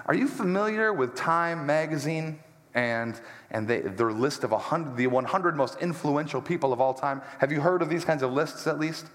Are 0.04 0.14
you 0.14 0.28
familiar 0.28 0.92
with 0.92 1.14
Time 1.14 1.66
magazine? 1.66 2.38
And, 2.76 3.21
and 3.50 3.66
they, 3.66 3.80
their 3.80 4.12
list 4.12 4.45
of 4.45 4.52
100, 4.52 4.97
the 4.97 5.09
100 5.09 5.56
most 5.56 5.80
influential 5.80 6.42
people 6.42 6.73
of 6.75 6.80
all 6.80 6.95
time. 6.95 7.23
Have 7.38 7.50
you 7.50 7.61
heard 7.61 7.80
of 7.83 7.88
these 7.88 8.04
kinds 8.04 8.23
of 8.23 8.33
lists 8.33 8.66
at 8.66 8.78
least? 8.78 9.06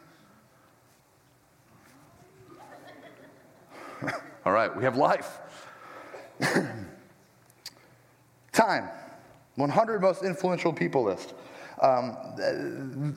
all 4.46 4.52
right, 4.52 4.76
we 4.76 4.84
have 4.84 4.98
life. 4.98 5.38
time, 8.52 8.90
100 9.56 10.02
most 10.02 10.24
influential 10.24 10.74
people 10.74 11.04
list. 11.04 11.36
Um, 11.82 13.16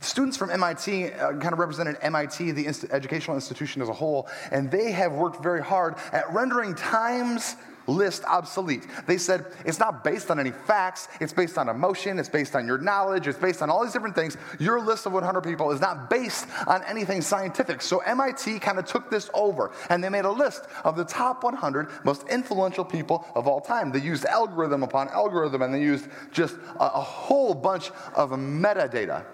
students 0.00 0.36
from 0.36 0.50
MIT 0.50 1.12
uh, 1.12 1.34
kind 1.34 1.52
of 1.52 1.60
represented 1.60 1.98
MIT, 2.02 2.50
the 2.50 2.66
inst- 2.66 2.86
educational 2.90 3.36
institution 3.36 3.80
as 3.80 3.88
a 3.88 3.92
whole, 3.92 4.28
and 4.50 4.72
they 4.72 4.90
have 4.90 5.12
worked 5.12 5.40
very 5.40 5.62
hard 5.62 5.94
at 6.12 6.28
rendering 6.32 6.74
Time's 6.74 7.54
list 7.86 8.24
obsolete. 8.24 8.86
They 9.06 9.18
said 9.18 9.46
it's 9.64 9.78
not 9.78 10.04
based 10.04 10.30
on 10.30 10.38
any 10.38 10.50
facts, 10.50 11.08
it's 11.20 11.32
based 11.32 11.58
on 11.58 11.68
emotion, 11.68 12.18
it's 12.18 12.28
based 12.28 12.54
on 12.54 12.66
your 12.66 12.78
knowledge, 12.78 13.26
it's 13.26 13.38
based 13.38 13.62
on 13.62 13.70
all 13.70 13.84
these 13.84 13.92
different 13.92 14.14
things. 14.14 14.36
Your 14.58 14.80
list 14.80 15.06
of 15.06 15.12
100 15.12 15.42
people 15.42 15.70
is 15.70 15.80
not 15.80 16.08
based 16.10 16.46
on 16.66 16.82
anything 16.84 17.20
scientific. 17.20 17.82
So 17.82 17.98
MIT 17.98 18.58
kind 18.60 18.78
of 18.78 18.86
took 18.86 19.10
this 19.10 19.30
over 19.34 19.72
and 19.90 20.02
they 20.02 20.08
made 20.08 20.24
a 20.24 20.30
list 20.30 20.64
of 20.84 20.96
the 20.96 21.04
top 21.04 21.44
100 21.44 21.88
most 22.04 22.26
influential 22.28 22.84
people 22.84 23.26
of 23.34 23.46
all 23.46 23.60
time. 23.60 23.92
They 23.92 24.00
used 24.00 24.24
algorithm 24.24 24.82
upon 24.82 25.08
algorithm 25.08 25.62
and 25.62 25.74
they 25.74 25.82
used 25.82 26.08
just 26.32 26.56
a, 26.76 26.84
a 26.84 27.00
whole 27.00 27.54
bunch 27.54 27.90
of 28.14 28.30
metadata 28.30 29.24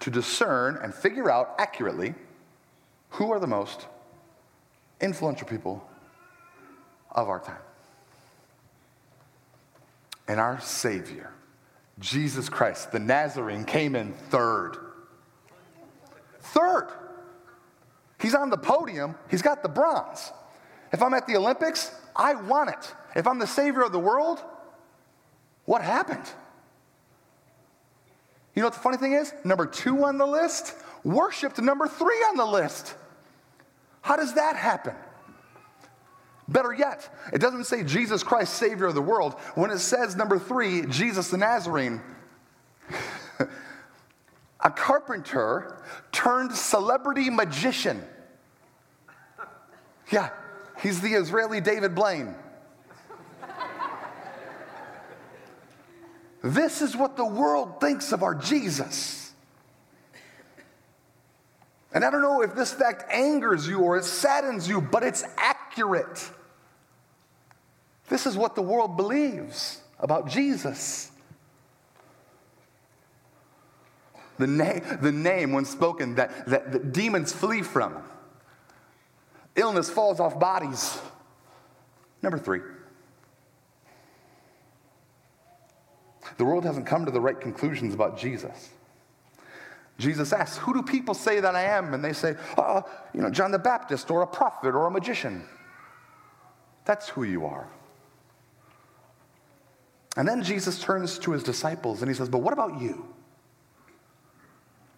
to 0.00 0.10
discern 0.10 0.78
and 0.82 0.94
figure 0.94 1.30
out 1.30 1.54
accurately 1.58 2.14
who 3.10 3.32
are 3.32 3.40
the 3.40 3.46
most 3.46 3.86
influential 5.00 5.46
people 5.46 5.86
of 7.16 7.28
our 7.28 7.40
time. 7.40 7.56
And 10.28 10.38
our 10.38 10.60
Savior, 10.60 11.32
Jesus 11.98 12.48
Christ, 12.48 12.92
the 12.92 12.98
Nazarene, 12.98 13.64
came 13.64 13.96
in 13.96 14.12
third. 14.12 14.76
Third. 16.40 16.88
He's 18.20 18.34
on 18.34 18.50
the 18.50 18.56
podium, 18.56 19.14
he's 19.30 19.42
got 19.42 19.62
the 19.62 19.68
bronze. 19.68 20.32
If 20.92 21.02
I'm 21.02 21.14
at 21.14 21.26
the 21.26 21.36
Olympics, 21.36 21.90
I 22.14 22.34
want 22.34 22.70
it. 22.70 22.94
If 23.14 23.26
I'm 23.26 23.38
the 23.38 23.46
Savior 23.46 23.82
of 23.82 23.92
the 23.92 23.98
world, 23.98 24.42
what 25.64 25.82
happened? 25.82 26.24
You 28.54 28.62
know 28.62 28.68
what 28.68 28.74
the 28.74 28.80
funny 28.80 28.96
thing 28.96 29.12
is? 29.12 29.34
Number 29.44 29.66
two 29.66 30.04
on 30.04 30.16
the 30.16 30.26
list 30.26 30.74
worshiped 31.04 31.60
number 31.60 31.86
three 31.86 32.16
on 32.30 32.36
the 32.36 32.44
list. 32.44 32.94
How 34.00 34.16
does 34.16 34.34
that 34.34 34.56
happen? 34.56 34.94
Better 36.48 36.72
yet, 36.72 37.08
it 37.32 37.40
doesn't 37.40 37.64
say 37.64 37.82
Jesus 37.82 38.22
Christ, 38.22 38.54
Savior 38.54 38.86
of 38.86 38.94
the 38.94 39.02
world. 39.02 39.34
When 39.54 39.70
it 39.70 39.78
says 39.78 40.14
number 40.14 40.38
three, 40.38 40.86
Jesus 40.86 41.28
the 41.28 41.38
Nazarene, 41.38 42.00
a 44.60 44.70
carpenter 44.70 45.82
turned 46.12 46.52
celebrity 46.52 47.30
magician. 47.30 48.02
Yeah, 50.12 50.30
he's 50.80 51.00
the 51.00 51.14
Israeli 51.14 51.60
David 51.60 51.96
Blaine. 51.96 52.36
this 56.42 56.80
is 56.80 56.96
what 56.96 57.16
the 57.16 57.26
world 57.26 57.80
thinks 57.80 58.12
of 58.12 58.22
our 58.22 58.36
Jesus. 58.36 59.32
And 61.92 62.04
I 62.04 62.10
don't 62.10 62.22
know 62.22 62.42
if 62.42 62.54
this 62.54 62.72
fact 62.72 63.10
angers 63.10 63.66
you 63.66 63.80
or 63.80 63.96
it 63.96 64.04
saddens 64.04 64.68
you, 64.68 64.80
but 64.80 65.02
it's 65.02 65.24
accurate. 65.36 65.55
This 68.08 68.26
is 68.26 68.36
what 68.36 68.54
the 68.54 68.62
world 68.62 68.96
believes 68.96 69.80
about 69.98 70.28
Jesus. 70.28 71.10
The, 74.38 74.46
na- 74.46 74.96
the 75.00 75.12
name, 75.12 75.52
when 75.52 75.64
spoken, 75.64 76.16
that, 76.16 76.46
that, 76.46 76.72
that 76.72 76.92
demons 76.92 77.32
flee 77.32 77.62
from. 77.62 77.96
Illness 79.54 79.88
falls 79.88 80.20
off 80.20 80.38
bodies. 80.38 80.98
Number 82.22 82.38
three. 82.38 82.60
The 86.36 86.44
world 86.44 86.64
hasn't 86.64 86.86
come 86.86 87.06
to 87.06 87.10
the 87.10 87.20
right 87.20 87.40
conclusions 87.40 87.94
about 87.94 88.18
Jesus. 88.18 88.70
Jesus 89.98 90.32
asks, 90.32 90.58
Who 90.58 90.74
do 90.74 90.82
people 90.82 91.14
say 91.14 91.40
that 91.40 91.54
I 91.54 91.62
am? 91.62 91.94
And 91.94 92.04
they 92.04 92.12
say, 92.12 92.36
uh, 92.58 92.82
you 93.14 93.22
know, 93.22 93.30
John 93.30 93.50
the 93.50 93.58
Baptist 93.58 94.10
or 94.10 94.22
a 94.22 94.26
prophet 94.26 94.74
or 94.74 94.86
a 94.86 94.90
magician. 94.90 95.44
That's 96.86 97.08
who 97.08 97.24
you 97.24 97.44
are. 97.44 97.68
And 100.16 100.26
then 100.26 100.42
Jesus 100.42 100.80
turns 100.80 101.18
to 101.18 101.32
his 101.32 101.42
disciples 101.42 102.00
and 102.00 102.10
he 102.10 102.14
says, 102.14 102.28
But 102.28 102.38
what 102.38 102.54
about 102.54 102.80
you? 102.80 103.06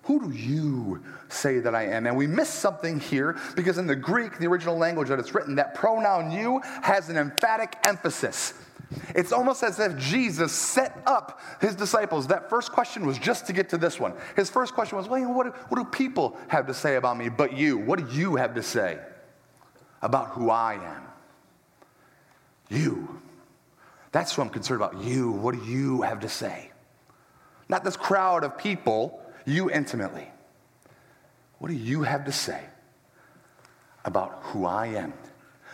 Who 0.05 0.31
do 0.31 0.35
you 0.35 1.03
say 1.29 1.59
that 1.59 1.75
I 1.75 1.87
am? 1.87 2.07
And 2.07 2.17
we 2.17 2.27
miss 2.27 2.49
something 2.49 2.99
here 2.99 3.37
because 3.57 3.77
in 3.77 3.87
the 3.87 3.97
Greek, 3.97 4.39
the 4.39 4.47
original 4.47 4.79
language 4.79 5.09
that 5.09 5.19
it's 5.19 5.35
written, 5.35 5.57
that 5.57 5.75
pronoun 5.75 6.31
you 6.31 6.61
has 6.83 7.11
an 7.11 7.19
emphatic 7.19 7.77
emphasis. 7.85 8.55
It's 9.15 9.33
almost 9.33 9.63
as 9.63 9.79
if 9.81 9.99
Jesus 9.99 10.51
set 10.53 11.03
up 11.05 11.43
his 11.61 11.75
disciples. 11.75 12.27
That 12.29 12.49
first 12.49 12.73
question 12.73 13.05
was 13.05 13.19
just 13.19 13.47
to 13.49 13.53
get 13.53 13.69
to 13.71 13.77
this 13.77 14.01
one. 14.01 14.15
His 14.35 14.49
first 14.49 14.73
question 14.73 14.97
was, 14.97 15.09
Well, 15.09 15.33
what, 15.33 15.45
do, 15.45 15.51
what 15.69 15.79
do 15.79 15.85
people 15.85 16.39
have 16.49 16.67
to 16.69 16.75
say 16.75 16.97
about 16.97 17.19
me 17.19 17.29
but 17.29 17.55
you? 17.55 17.77
What 17.77 17.99
do 17.99 18.17
you 18.17 18.37
have 18.37 18.55
to 18.55 18.63
say 18.63 18.99
about 20.01 20.29
who 20.29 20.49
I 20.49 20.75
am? 20.75 21.03
You. 22.69 23.21
That's 24.13 24.37
what 24.37 24.45
I'm 24.45 24.51
concerned 24.51 24.83
about. 24.83 25.03
You. 25.03 25.31
What 25.31 25.55
do 25.55 25.65
you 25.65 26.03
have 26.03 26.21
to 26.21 26.29
say? 26.29 26.71
Not 27.69 27.85
this 27.85 27.97
crowd 27.97 28.45
of 28.45 28.57
people, 28.57 29.21
you 29.45 29.71
intimately. 29.71 30.29
What 31.59 31.69
do 31.69 31.75
you 31.75 32.03
have 32.03 32.25
to 32.25 32.33
say 32.33 32.63
about 34.05 34.39
who 34.43 34.65
I 34.65 34.87
am? 34.87 35.13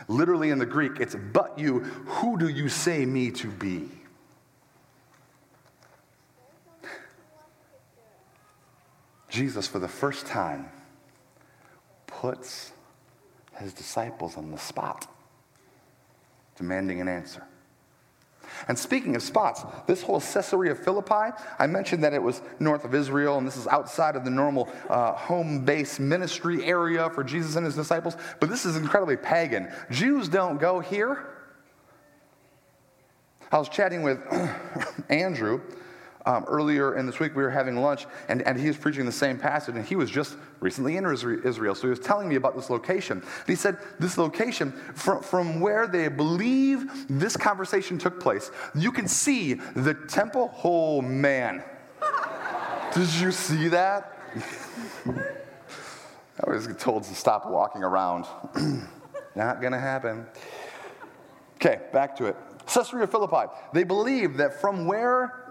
Literally 0.09 0.51
in 0.51 0.59
the 0.59 0.67
Greek, 0.67 0.99
it's 0.99 1.15
but 1.15 1.59
you, 1.59 1.81
who 1.81 2.39
do 2.39 2.49
you 2.49 2.69
say 2.69 3.05
me 3.07 3.31
to 3.33 3.49
be? 3.49 3.89
Jesus, 9.29 9.67
for 9.67 9.79
the 9.79 9.89
first 9.89 10.27
time, 10.27 10.69
puts 12.07 12.73
his 13.59 13.73
disciples 13.73 14.37
on 14.37 14.51
the 14.51 14.59
spot, 14.59 15.07
demanding 16.57 17.01
an 17.01 17.09
answer. 17.09 17.45
And 18.69 18.79
speaking 18.79 19.17
of 19.17 19.23
spots, 19.23 19.65
this 19.87 20.03
whole 20.03 20.21
Caesarea 20.21 20.75
Philippi, 20.75 21.37
I 21.59 21.67
mentioned 21.67 22.05
that 22.05 22.13
it 22.13 22.23
was 22.23 22.41
north 22.61 22.85
of 22.85 22.95
Israel, 22.95 23.39
and 23.39 23.47
this 23.47 23.57
is 23.57 23.67
outside 23.67 24.17
of 24.17 24.25
the 24.25 24.31
normal 24.31 24.69
uh, 24.89 25.13
home 25.13 25.65
base 25.65 25.99
ministry 25.99 26.65
area 26.65 27.11
for 27.11 27.25
Jesus 27.25 27.57
and 27.57 27.67
his 27.67 27.75
disciples, 27.75 28.17
but 28.41 28.49
this 28.49 28.65
is 28.65 28.77
incredibly 28.77 29.17
pagan. 29.17 29.71
Jews 29.91 30.29
don't 30.29 30.59
go 30.59 30.81
here. 30.81 31.27
I 33.51 33.59
was 33.59 33.69
chatting 33.69 34.03
with 34.03 34.21
Andrew 35.11 35.61
um, 36.27 36.45
earlier 36.49 36.97
in 36.97 37.07
this 37.07 37.21
week, 37.21 37.37
we 37.37 37.43
were 37.43 37.51
having 37.51 37.77
lunch, 37.77 38.07
and, 38.29 38.41
and 38.43 38.59
he 38.59 38.67
was 38.67 38.77
preaching 38.77 39.05
the 39.05 39.13
same 39.13 39.39
passage, 39.39 39.77
and 39.77 39.85
he 39.85 39.95
was 39.95 40.11
just 40.11 40.37
recently 40.61 40.97
in 40.97 41.05
Israel. 41.05 41.75
So 41.75 41.83
he 41.83 41.91
was 41.91 42.01
telling 42.01 42.29
me 42.29 42.37
about 42.37 42.57
this 42.57 42.71
location. 42.71 43.19
And 43.19 43.47
he 43.47 43.55
said, 43.55 43.77
This 43.99 44.17
location, 44.17 44.73
from, 44.95 45.23
from 45.23 45.61
where 45.61 45.87
they 45.87 46.09
believe 46.09 47.07
this 47.09 47.37
conversation 47.37 47.99
took 47.99 48.21
place, 48.21 48.51
you 48.75 48.91
can 48.91 49.07
see 49.07 49.55
the 49.55 49.95
temple. 49.95 50.55
Oh, 50.65 51.03
man. 51.03 51.63
Did 52.95 53.13
you 53.15 53.31
see 53.31 53.69
that? 53.69 54.19
I 55.07 56.51
was 56.51 56.69
told 56.79 57.05
to 57.05 57.15
stop 57.15 57.49
walking 57.49 57.83
around. 57.83 58.27
Not 59.37 59.61
going 59.61 59.73
to 59.73 59.79
happen. 59.79 60.27
Okay, 61.57 61.81
back 61.93 62.17
to 62.17 62.27
it. 62.27 62.37
Caesarea 62.67 63.07
Philippi. 63.07 63.53
They 63.73 63.85
believe 63.85 64.39
that 64.39 64.61
from 64.61 64.87
where 64.87 65.44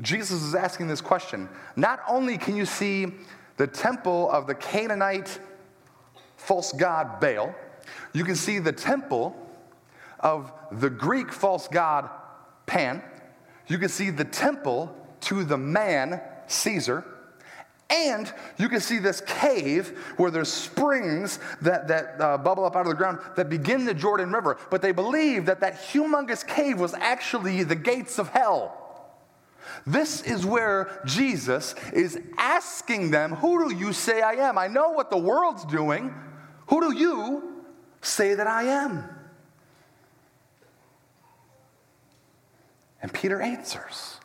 Jesus 0.00 0.42
is 0.42 0.54
asking 0.54 0.88
this 0.88 1.00
question. 1.00 1.48
Not 1.76 2.00
only 2.08 2.38
can 2.38 2.56
you 2.56 2.66
see 2.66 3.12
the 3.56 3.66
temple 3.66 4.30
of 4.30 4.46
the 4.46 4.54
Canaanite 4.54 5.38
false 6.36 6.72
god 6.72 7.20
Baal, 7.20 7.54
you 8.12 8.24
can 8.24 8.36
see 8.36 8.58
the 8.58 8.72
temple 8.72 9.36
of 10.20 10.52
the 10.72 10.90
Greek 10.90 11.32
false 11.32 11.68
god 11.68 12.08
Pan. 12.66 13.02
You 13.66 13.78
can 13.78 13.88
see 13.88 14.10
the 14.10 14.24
temple 14.24 14.94
to 15.22 15.44
the 15.44 15.58
man 15.58 16.20
Caesar. 16.46 17.04
And 17.90 18.32
you 18.56 18.68
can 18.68 18.80
see 18.80 18.98
this 18.98 19.20
cave 19.22 19.98
where 20.16 20.30
there's 20.30 20.52
springs 20.52 21.40
that, 21.62 21.88
that 21.88 22.20
uh, 22.20 22.38
bubble 22.38 22.64
up 22.64 22.76
out 22.76 22.82
of 22.82 22.88
the 22.88 22.94
ground 22.94 23.18
that 23.34 23.48
begin 23.48 23.84
the 23.84 23.94
Jordan 23.94 24.32
River. 24.32 24.56
But 24.70 24.80
they 24.80 24.92
believe 24.92 25.46
that 25.46 25.60
that 25.60 25.74
humongous 25.82 26.46
cave 26.46 26.78
was 26.78 26.94
actually 26.94 27.64
the 27.64 27.74
gates 27.74 28.20
of 28.20 28.28
hell. 28.28 28.89
This 29.86 30.22
is 30.22 30.44
where 30.44 31.00
Jesus 31.04 31.74
is 31.92 32.18
asking 32.38 33.10
them, 33.10 33.32
Who 33.36 33.68
do 33.68 33.74
you 33.74 33.92
say 33.92 34.22
I 34.22 34.34
am? 34.34 34.58
I 34.58 34.66
know 34.66 34.90
what 34.90 35.10
the 35.10 35.18
world's 35.18 35.64
doing. 35.64 36.14
Who 36.68 36.80
do 36.80 36.96
you 36.96 37.64
say 38.00 38.34
that 38.34 38.46
I 38.46 38.64
am? 38.64 39.04
And 43.02 43.12
Peter 43.12 43.40
answers, 43.40 44.18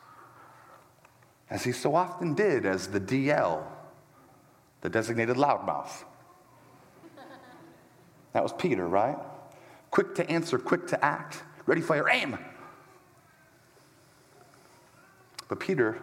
as 1.48 1.64
he 1.64 1.72
so 1.72 1.94
often 1.94 2.34
did 2.34 2.66
as 2.66 2.88
the 2.88 3.00
DL, 3.00 3.64
the 4.82 4.88
designated 4.88 5.36
loudmouth. 5.36 6.04
That 8.32 8.42
was 8.42 8.52
Peter, 8.52 8.86
right? 8.86 9.16
Quick 9.90 10.14
to 10.16 10.30
answer, 10.30 10.58
quick 10.58 10.86
to 10.88 11.02
act, 11.02 11.42
ready, 11.64 11.80
fire, 11.80 12.08
aim. 12.10 12.38
But 15.48 15.60
Peter, 15.60 16.02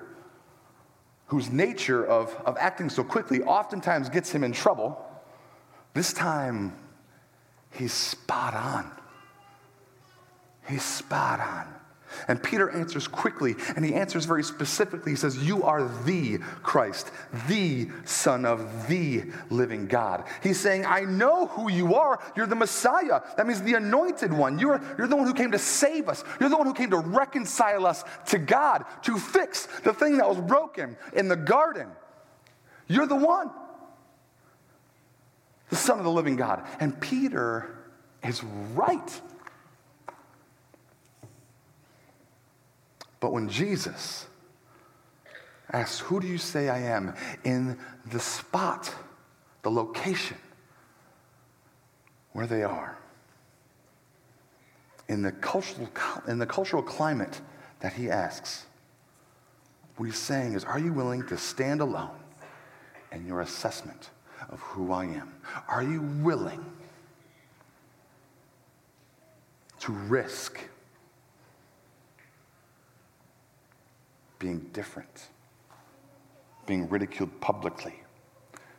whose 1.27 1.49
nature 1.49 2.05
of, 2.05 2.35
of 2.45 2.57
acting 2.59 2.89
so 2.89 3.03
quickly 3.03 3.41
oftentimes 3.41 4.09
gets 4.09 4.31
him 4.31 4.43
in 4.43 4.51
trouble, 4.51 5.03
this 5.93 6.13
time 6.13 6.73
he's 7.71 7.93
spot 7.93 8.53
on. 8.53 8.89
He's 10.67 10.83
spot 10.83 11.39
on. 11.39 11.67
And 12.27 12.41
Peter 12.41 12.69
answers 12.69 13.07
quickly, 13.07 13.55
and 13.75 13.83
he 13.83 13.93
answers 13.93 14.25
very 14.25 14.43
specifically. 14.43 15.11
He 15.11 15.15
says, 15.15 15.37
You 15.37 15.63
are 15.63 15.87
the 16.05 16.39
Christ, 16.61 17.11
the 17.47 17.89
Son 18.05 18.45
of 18.45 18.87
the 18.87 19.23
living 19.49 19.87
God. 19.87 20.25
He's 20.41 20.59
saying, 20.59 20.85
I 20.85 21.01
know 21.01 21.47
who 21.47 21.71
you 21.71 21.95
are. 21.95 22.19
You're 22.35 22.47
the 22.47 22.55
Messiah. 22.55 23.21
That 23.37 23.47
means 23.47 23.61
the 23.61 23.75
anointed 23.75 24.33
one. 24.33 24.59
You're, 24.59 24.81
you're 24.97 25.07
the 25.07 25.15
one 25.15 25.27
who 25.27 25.33
came 25.33 25.51
to 25.51 25.59
save 25.59 26.09
us. 26.09 26.23
You're 26.39 26.49
the 26.49 26.57
one 26.57 26.67
who 26.67 26.73
came 26.73 26.89
to 26.91 26.97
reconcile 26.97 27.85
us 27.85 28.03
to 28.27 28.37
God, 28.37 28.85
to 29.03 29.17
fix 29.17 29.67
the 29.83 29.93
thing 29.93 30.17
that 30.17 30.27
was 30.27 30.39
broken 30.39 30.97
in 31.13 31.27
the 31.27 31.35
garden. 31.35 31.89
You're 32.87 33.07
the 33.07 33.15
one, 33.15 33.49
the 35.69 35.75
Son 35.75 35.97
of 35.97 36.03
the 36.03 36.11
living 36.11 36.35
God. 36.35 36.65
And 36.79 36.99
Peter 36.99 37.75
is 38.23 38.43
right. 38.43 39.21
But 43.23 43.31
when 43.31 43.47
Jesus 43.47 44.25
asks, 45.71 45.99
Who 46.01 46.19
do 46.19 46.27
you 46.27 46.37
say 46.37 46.67
I 46.67 46.79
am? 46.79 47.15
in 47.45 47.77
the 48.11 48.19
spot, 48.19 48.93
the 49.61 49.71
location 49.71 50.35
where 52.33 52.45
they 52.45 52.63
are, 52.63 52.97
in 55.07 55.21
the 55.21 55.31
cultural, 55.31 55.87
in 56.27 56.37
the 56.37 56.45
cultural 56.45 56.83
climate 56.83 57.39
that 57.79 57.93
he 57.93 58.09
asks, 58.09 58.65
what 59.95 60.07
he's 60.07 60.17
saying 60.17 60.55
is, 60.55 60.65
Are 60.65 60.77
you 60.77 60.91
willing 60.91 61.25
to 61.27 61.37
stand 61.37 61.79
alone 61.79 62.19
in 63.13 63.25
your 63.25 63.39
assessment 63.39 64.09
of 64.49 64.59
who 64.59 64.91
I 64.91 65.05
am? 65.05 65.33
Are 65.69 65.81
you 65.81 66.01
willing 66.21 66.65
to 69.79 69.93
risk 69.93 70.59
being 74.43 74.59
different, 74.73 75.29
being 76.67 76.89
ridiculed 76.89 77.39
publicly, 77.39 77.95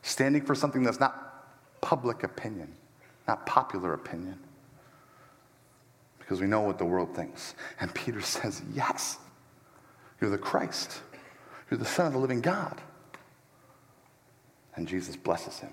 standing 0.03 0.45
for 0.45 0.55
something 0.55 0.83
that's 0.83 1.01
not 1.01 1.81
public 1.81 2.23
opinion, 2.23 2.71
not 3.27 3.47
popular 3.47 3.95
opinion, 3.95 4.39
because 6.19 6.39
we 6.43 6.47
know 6.47 6.61
what 6.61 6.77
the 6.77 6.85
world 6.85 7.17
thinks. 7.17 7.55
And 7.81 7.95
Peter 7.95 8.21
says, 8.37 8.61
Yes, 8.75 9.17
you're 10.21 10.29
the 10.29 10.37
Christ, 10.37 11.01
you're 11.71 11.79
the 11.79 11.87
Son 11.87 12.09
of 12.09 12.13
the 12.13 12.19
living 12.19 12.43
God. 12.43 12.79
And 14.77 14.87
Jesus 14.87 15.17
blesses 15.17 15.61
him. 15.61 15.73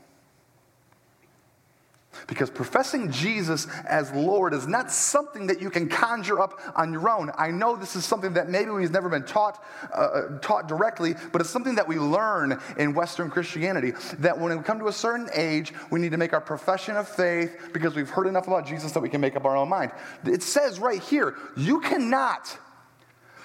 Because 2.27 2.49
professing 2.49 3.11
Jesus 3.11 3.67
as 3.85 4.11
Lord 4.11 4.53
is 4.53 4.67
not 4.67 4.91
something 4.91 5.47
that 5.47 5.61
you 5.61 5.69
can 5.69 5.87
conjure 5.87 6.41
up 6.41 6.59
on 6.75 6.91
your 6.91 7.09
own. 7.09 7.31
I 7.37 7.51
know 7.51 7.75
this 7.75 7.95
is 7.95 8.05
something 8.05 8.33
that 8.33 8.49
maybe 8.49 8.69
we've 8.69 8.91
never 8.91 9.09
been 9.09 9.23
taught, 9.23 9.63
uh, 9.93 9.95
uh, 9.95 10.39
taught 10.39 10.67
directly, 10.67 11.15
but 11.31 11.41
it's 11.41 11.49
something 11.49 11.75
that 11.75 11.87
we 11.87 11.97
learn 11.97 12.59
in 12.77 12.93
Western 12.93 13.29
Christianity. 13.29 13.93
That 14.19 14.39
when 14.39 14.55
we 14.55 14.63
come 14.63 14.79
to 14.79 14.87
a 14.87 14.93
certain 14.93 15.29
age, 15.33 15.73
we 15.89 15.99
need 15.99 16.11
to 16.11 16.17
make 16.17 16.33
our 16.33 16.41
profession 16.41 16.97
of 16.97 17.07
faith 17.07 17.69
because 17.73 17.95
we've 17.95 18.09
heard 18.09 18.27
enough 18.27 18.47
about 18.47 18.65
Jesus 18.65 18.91
that 18.91 19.01
we 19.01 19.09
can 19.09 19.21
make 19.21 19.35
up 19.35 19.45
our 19.45 19.55
own 19.55 19.69
mind. 19.69 19.91
It 20.25 20.43
says 20.43 20.79
right 20.79 21.01
here, 21.01 21.35
you 21.55 21.79
cannot 21.79 22.57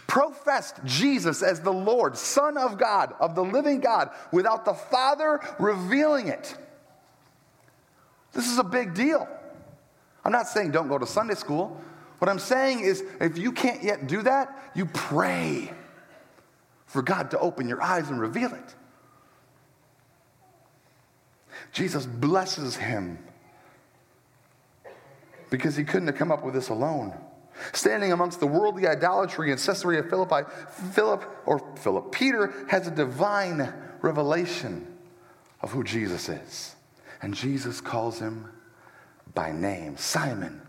profess 0.06 0.72
Jesus 0.84 1.42
as 1.42 1.60
the 1.60 1.72
Lord, 1.72 2.16
Son 2.16 2.56
of 2.56 2.78
God, 2.78 3.14
of 3.20 3.34
the 3.34 3.42
living 3.44 3.80
God, 3.80 4.10
without 4.32 4.64
the 4.64 4.74
Father 4.74 5.40
revealing 5.58 6.28
it. 6.28 6.56
This 8.36 8.52
is 8.52 8.58
a 8.58 8.64
big 8.64 8.92
deal. 8.92 9.26
I'm 10.22 10.30
not 10.30 10.46
saying 10.46 10.70
don't 10.70 10.88
go 10.88 10.98
to 10.98 11.06
Sunday 11.06 11.34
school. 11.34 11.80
What 12.18 12.28
I'm 12.28 12.38
saying 12.38 12.80
is, 12.80 13.02
if 13.18 13.38
you 13.38 13.50
can't 13.50 13.82
yet 13.82 14.06
do 14.06 14.22
that, 14.22 14.70
you 14.74 14.84
pray 14.84 15.72
for 16.84 17.00
God 17.00 17.30
to 17.30 17.38
open 17.38 17.66
your 17.66 17.82
eyes 17.82 18.10
and 18.10 18.20
reveal 18.20 18.52
it. 18.52 18.74
Jesus 21.72 22.04
blesses 22.04 22.76
him 22.76 23.18
because 25.48 25.74
he 25.74 25.84
couldn't 25.84 26.06
have 26.06 26.16
come 26.16 26.30
up 26.30 26.44
with 26.44 26.52
this 26.52 26.68
alone. 26.68 27.14
Standing 27.72 28.12
amongst 28.12 28.38
the 28.38 28.46
worldly 28.46 28.86
idolatry 28.86 29.50
in 29.50 29.56
Caesarea 29.56 30.02
Philippi, 30.02 30.48
Philip 30.92 31.24
or 31.46 31.58
Philip, 31.76 32.12
Peter 32.12 32.52
has 32.68 32.86
a 32.86 32.90
divine 32.90 33.72
revelation 34.02 34.86
of 35.62 35.72
who 35.72 35.82
Jesus 35.82 36.28
is. 36.28 36.75
And 37.26 37.34
Jesus 37.34 37.80
calls 37.80 38.20
him 38.20 38.48
by 39.34 39.50
name 39.50 39.96
Simon, 39.96 40.62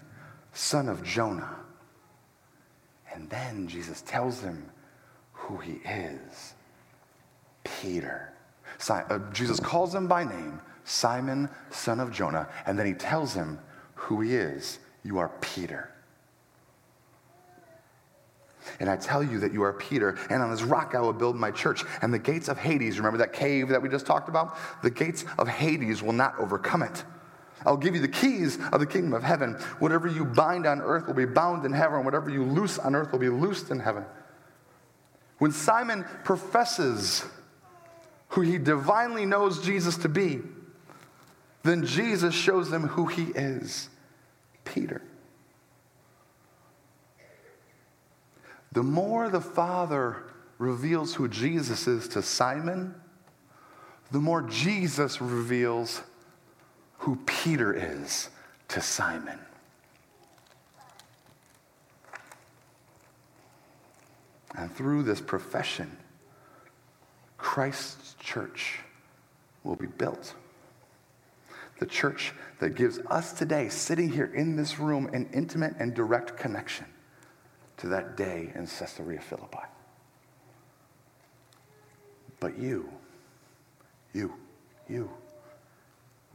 son 0.54 0.90
of 0.90 1.04
Jonah. 1.04 1.56
And 3.14 3.30
then 3.30 3.68
Jesus 3.68 4.02
tells 4.02 4.42
him 4.42 4.68
who 5.34 5.58
he 5.58 5.74
is 5.88 6.56
Peter. 7.64 8.34
Uh, 8.90 9.20
Jesus 9.32 9.60
calls 9.60 9.94
him 9.94 10.08
by 10.08 10.24
name 10.24 10.60
Simon, 10.84 11.48
son 11.70 12.00
of 12.00 12.12
Jonah. 12.12 12.50
And 12.66 12.80
then 12.80 12.88
he 12.88 12.94
tells 12.94 13.36
him 13.36 13.60
who 13.94 14.22
he 14.22 14.34
is 14.34 14.80
You 15.04 15.20
are 15.20 15.30
Peter. 15.42 15.92
And 18.80 18.90
I 18.90 18.98
tell 18.98 19.24
you 19.24 19.40
that 19.40 19.54
you 19.54 19.64
are 19.64 19.74
Peter, 19.74 20.18
and 20.30 20.42
on 20.42 20.52
this 20.52 20.64
rock 20.64 20.96
I 20.96 21.02
will 21.02 21.14
build 21.14 21.36
my 21.36 21.52
church. 21.52 21.84
And 22.02 22.14
the 22.14 22.20
gates 22.20 22.48
of 22.48 22.58
Hades, 22.58 22.98
remember 22.98 23.18
that 23.20 23.34
cave 23.34 23.70
that 23.70 23.82
we 23.82 23.90
just 23.90 24.06
talked 24.06 24.30
about? 24.30 24.58
The 24.84 24.90
gates 24.90 25.26
of 25.38 25.48
Hades 25.48 26.02
will 26.02 26.14
not 26.14 26.38
overcome 26.40 26.84
it. 26.84 27.04
I'll 27.66 27.78
give 27.78 27.96
you 27.96 28.02
the 28.02 28.08
keys 28.08 28.58
of 28.72 28.80
the 28.80 28.86
kingdom 28.86 29.14
of 29.14 29.24
heaven. 29.24 29.54
Whatever 29.80 30.08
you 30.08 30.26
bind 30.26 30.66
on 30.66 30.80
earth 30.82 31.08
will 31.08 31.16
be 31.16 31.26
bound 31.26 31.66
in 31.66 31.74
heaven. 31.74 31.98
And 31.98 32.06
whatever 32.06 32.30
you 32.30 32.44
loose 32.44 32.78
on 32.78 32.96
earth 32.96 33.12
will 33.12 33.20
be 33.20 33.30
loosed 33.30 33.72
in 33.72 33.80
heaven. 33.80 34.06
When 35.40 35.52
Simon 35.52 36.06
professes 36.24 37.26
who 38.30 38.42
he 38.42 38.58
divinely 38.58 39.26
knows 39.26 39.64
Jesus 39.64 39.98
to 39.98 40.10
be, 40.10 40.42
then 41.64 41.86
Jesus 41.86 42.34
shows 42.34 42.70
them 42.70 42.88
who 42.88 43.08
he 43.08 43.24
is 43.24 43.90
Peter. 44.64 45.02
The 48.72 48.84
more 48.84 49.30
the 49.30 49.42
Father 49.42 50.24
reveals 50.58 51.14
who 51.16 51.28
Jesus 51.28 51.88
is 51.88 52.08
to 52.10 52.22
Simon, 52.22 52.96
the 54.12 54.20
more 54.20 54.42
Jesus 54.42 55.22
reveals 55.22 56.02
who 57.00 57.18
Peter 57.26 57.74
is 57.74 58.30
to 58.70 58.82
Simon. 58.82 59.40
And 64.56 64.74
through 64.76 65.04
this 65.04 65.22
profession, 65.22 65.96
Christ's 67.38 68.16
church 68.20 68.80
will 69.64 69.76
be 69.76 69.86
built. 69.86 70.34
The 71.80 71.86
church 71.86 72.34
that 72.60 72.72
gives 72.72 72.98
us 73.08 73.34
today, 73.34 73.70
sitting 73.70 74.10
here 74.10 74.32
in 74.34 74.56
this 74.56 74.80
room, 74.80 75.10
an 75.14 75.30
intimate 75.32 75.76
and 75.78 75.94
direct 75.94 76.38
connection 76.38 76.88
to 77.78 77.88
that 77.88 78.18
day 78.18 78.52
in 78.56 78.68
Caesarea 78.68 79.22
Philippi. 79.22 79.60
But 82.40 82.58
you, 82.58 82.90
you, 84.14 84.34
you, 84.90 85.10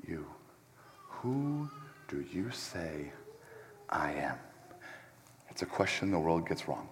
you, 0.07 0.27
who 1.09 1.69
do 2.09 2.25
you 2.33 2.51
say 2.51 3.13
I 3.89 4.13
am? 4.13 4.37
It's 5.51 5.63
a 5.63 5.67
question 5.67 6.11
the 6.11 6.19
world 6.19 6.49
gets 6.49 6.67
wrong. 6.67 6.89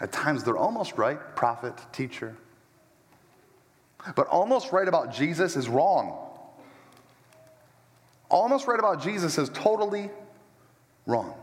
At 0.00 0.12
times 0.12 0.44
they're 0.44 0.58
almost 0.58 0.98
right 0.98 1.18
prophet, 1.34 1.74
teacher. 1.92 2.36
But 4.14 4.28
almost 4.28 4.70
right 4.70 4.86
about 4.86 5.12
Jesus 5.12 5.56
is 5.56 5.68
wrong. 5.68 6.18
Almost 8.28 8.66
right 8.66 8.78
about 8.78 9.02
Jesus 9.02 9.38
is 9.38 9.48
totally 9.50 10.10
wrong. 11.06 11.34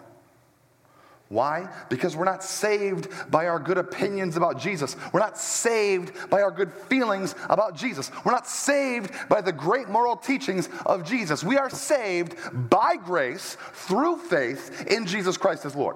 Why? 1.33 1.67
Because 1.89 2.15
we're 2.15 2.25
not 2.25 2.43
saved 2.43 3.09
by 3.31 3.47
our 3.47 3.57
good 3.57 3.79
opinions 3.79 4.37
about 4.37 4.59
Jesus. 4.59 4.95
We're 5.11 5.19
not 5.19 5.39
saved 5.39 6.29
by 6.29 6.43
our 6.43 6.51
good 6.51 6.71
feelings 6.71 7.33
about 7.49 7.75
Jesus. 7.75 8.11
We're 8.23 8.33
not 8.33 8.45
saved 8.45 9.11
by 9.29 9.41
the 9.41 9.51
great 9.51 9.89
moral 9.89 10.15
teachings 10.15 10.69
of 10.85 11.03
Jesus. 11.03 11.43
We 11.43 11.57
are 11.57 11.71
saved 11.71 12.35
by 12.69 12.97
grace 12.97 13.57
through 13.73 14.17
faith 14.17 14.85
in 14.85 15.07
Jesus 15.07 15.35
Christ 15.35 15.65
as 15.65 15.75
Lord. 15.75 15.95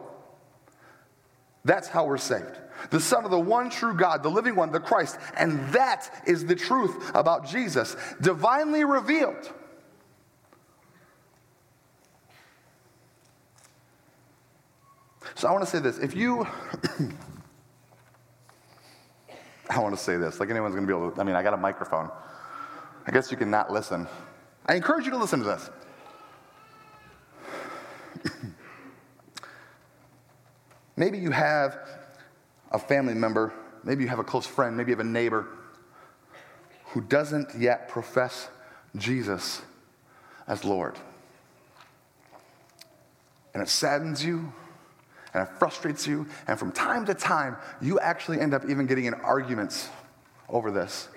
That's 1.64 1.88
how 1.88 2.06
we're 2.06 2.18
saved. 2.18 2.58
The 2.90 3.00
Son 3.00 3.24
of 3.24 3.30
the 3.30 3.40
one 3.40 3.70
true 3.70 3.96
God, 3.96 4.24
the 4.24 4.30
living 4.30 4.56
one, 4.56 4.72
the 4.72 4.80
Christ. 4.80 5.20
And 5.36 5.72
that 5.72 6.10
is 6.26 6.48
the 6.48 6.56
truth 6.56 7.12
about 7.14 7.48
Jesus, 7.48 7.96
divinely 8.22 8.84
revealed. 8.86 9.54
So 15.38 15.48
I 15.48 15.52
want 15.52 15.64
to 15.64 15.70
say 15.70 15.78
this. 15.78 16.00
If 16.00 16.16
you, 16.16 16.42
I 19.70 19.78
want 19.78 19.96
to 19.96 20.02
say 20.02 20.18
this, 20.18 20.40
like 20.40 20.50
anyone's 20.50 20.74
going 20.74 20.88
to 20.88 20.92
be 20.92 20.98
able 20.98 21.12
to, 21.12 21.22
I 21.22 21.24
mean, 21.24 21.36
I 21.36 21.44
got 21.44 21.54
a 21.54 21.58
microphone. 21.58 22.10
I 23.06 23.12
guess 23.12 23.30
you 23.30 23.38
can 23.38 23.52
not 23.52 23.72
listen. 23.72 24.08
I 24.66 24.74
encourage 24.74 25.06
you 25.06 25.12
to 25.12 25.18
listen 25.18 25.44
to 25.44 25.46
this. 25.46 25.70
maybe 30.96 31.20
you 31.20 31.30
have 31.30 31.78
a 32.72 32.80
family 32.80 33.14
member, 33.14 33.54
maybe 33.84 34.02
you 34.02 34.10
have 34.10 34.18
a 34.18 34.24
close 34.24 34.48
friend, 34.48 34.76
maybe 34.76 34.90
you 34.90 34.98
have 34.98 35.06
a 35.06 35.10
neighbor 35.10 35.46
who 36.86 37.02
doesn't 37.02 37.50
yet 37.56 37.90
profess 37.90 38.50
Jesus 38.96 39.62
as 40.48 40.66
Lord. 40.66 40.96
And 43.54 43.62
it 43.62 43.70
saddens 43.70 44.26
you 44.26 44.52
and 45.38 45.48
it 45.48 45.54
frustrates 45.60 46.08
you. 46.08 46.26
And 46.48 46.58
from 46.58 46.72
time 46.72 47.06
to 47.06 47.14
time, 47.14 47.58
you 47.82 48.00
actually 48.00 48.40
end 48.40 48.54
up 48.54 48.68
even 48.70 48.88
getting 48.88 49.06
in 49.06 49.14
arguments 49.14 49.90
over 50.50 50.72
this. 50.72 51.08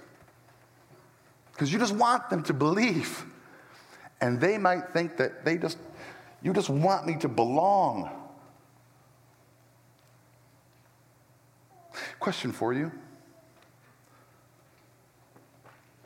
Because 1.53 1.73
you 1.73 1.79
just 1.79 1.95
want 1.95 2.29
them 2.31 2.43
to 2.45 2.53
believe. 2.53 3.25
And 4.21 4.41
they 4.41 4.59
might 4.59 4.93
think 4.93 5.17
that 5.17 5.45
they 5.45 5.57
just, 5.57 5.79
you 6.43 6.53
just 6.53 6.69
want 6.69 7.07
me 7.07 7.17
to 7.17 7.29
belong. 7.29 8.11
Question 12.19 12.53
for 12.53 12.75
you. 12.75 12.93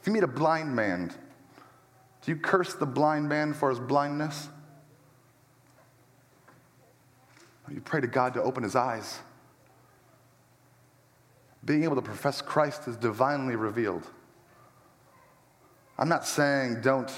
If 0.01 0.07
you 0.07 0.13
meet 0.13 0.23
a 0.23 0.29
blind 0.29 0.75
man, 0.77 1.13
do 2.23 2.31
you 2.31 2.37
curse 2.37 2.75
the 2.75 2.87
blind 2.87 3.29
man 3.29 3.55
for 3.55 3.71
his 3.71 3.81
blindness? 3.81 4.49
You 7.71 7.81
pray 7.81 8.01
to 8.01 8.07
God 8.07 8.35
to 8.35 8.43
open 8.43 8.63
his 8.63 8.77
eyes. 8.77 9.19
Being 11.65 11.85
able 11.85 11.97
to 11.97 12.03
profess 12.03 12.43
Christ 12.43 12.87
is 12.89 12.97
divinely 12.97 13.57
revealed. 13.57 14.07
I'm 15.99 16.09
not 16.09 16.27
saying 16.27 16.83
don't 16.83 17.11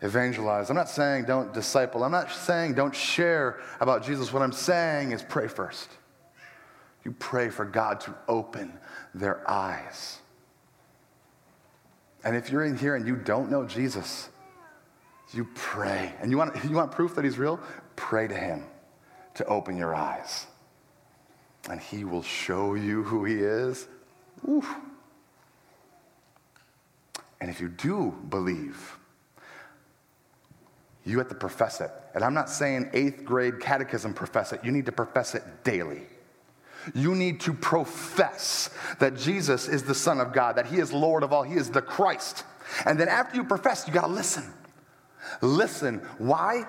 evangelize. 0.00 0.70
I'm 0.70 0.76
not 0.76 0.88
saying 0.88 1.26
don't 1.26 1.52
disciple. 1.52 2.02
I'm 2.02 2.12
not 2.12 2.30
saying 2.30 2.74
don't 2.74 2.94
share 2.94 3.60
about 3.80 4.04
Jesus. 4.04 4.32
What 4.32 4.42
I'm 4.42 4.52
saying 4.52 5.12
is 5.12 5.22
pray 5.22 5.48
first. 5.48 5.90
You 7.04 7.12
pray 7.12 7.50
for 7.50 7.64
God 7.64 8.00
to 8.02 8.14
open 8.28 8.72
their 9.14 9.48
eyes. 9.50 10.18
And 12.24 12.36
if 12.36 12.50
you're 12.50 12.64
in 12.64 12.76
here 12.76 12.96
and 12.96 13.06
you 13.06 13.16
don't 13.16 13.50
know 13.50 13.66
Jesus, 13.66 14.28
you 15.32 15.46
pray. 15.54 16.14
And 16.20 16.30
you 16.30 16.38
want, 16.38 16.64
you 16.64 16.76
want 16.76 16.92
proof 16.92 17.14
that 17.16 17.24
he's 17.24 17.38
real? 17.38 17.60
Pray 17.96 18.28
to 18.28 18.34
him 18.34 18.64
to 19.34 19.44
open 19.46 19.76
your 19.76 19.94
eyes. 19.94 20.46
And 21.68 21.80
he 21.80 22.04
will 22.04 22.22
show 22.22 22.74
you 22.74 23.02
who 23.02 23.24
he 23.24 23.36
is. 23.36 23.86
Oof. 24.48 24.68
And 27.40 27.50
if 27.50 27.60
you 27.60 27.68
do 27.68 28.14
believe, 28.28 28.96
you 31.04 31.18
have 31.18 31.28
to 31.28 31.34
profess 31.34 31.80
it. 31.80 31.90
And 32.14 32.22
I'm 32.22 32.34
not 32.34 32.50
saying 32.50 32.90
eighth 32.92 33.24
grade 33.24 33.60
catechism 33.60 34.14
profess 34.14 34.52
it, 34.52 34.60
you 34.64 34.72
need 34.72 34.86
to 34.86 34.92
profess 34.92 35.34
it 35.34 35.42
daily. 35.64 36.02
You 36.94 37.14
need 37.14 37.40
to 37.40 37.52
profess 37.52 38.70
that 39.00 39.16
Jesus 39.16 39.68
is 39.68 39.82
the 39.82 39.94
Son 39.94 40.18
of 40.18 40.32
God, 40.32 40.56
that 40.56 40.66
He 40.66 40.78
is 40.78 40.92
Lord 40.92 41.22
of 41.22 41.32
all, 41.32 41.42
He 41.42 41.54
is 41.54 41.70
the 41.70 41.82
Christ. 41.82 42.44
And 42.86 42.98
then 42.98 43.08
after 43.08 43.36
you 43.36 43.44
profess, 43.44 43.86
you 43.86 43.92
got 43.92 44.06
to 44.06 44.12
listen. 44.12 44.52
Listen. 45.42 45.98
Why? 46.18 46.64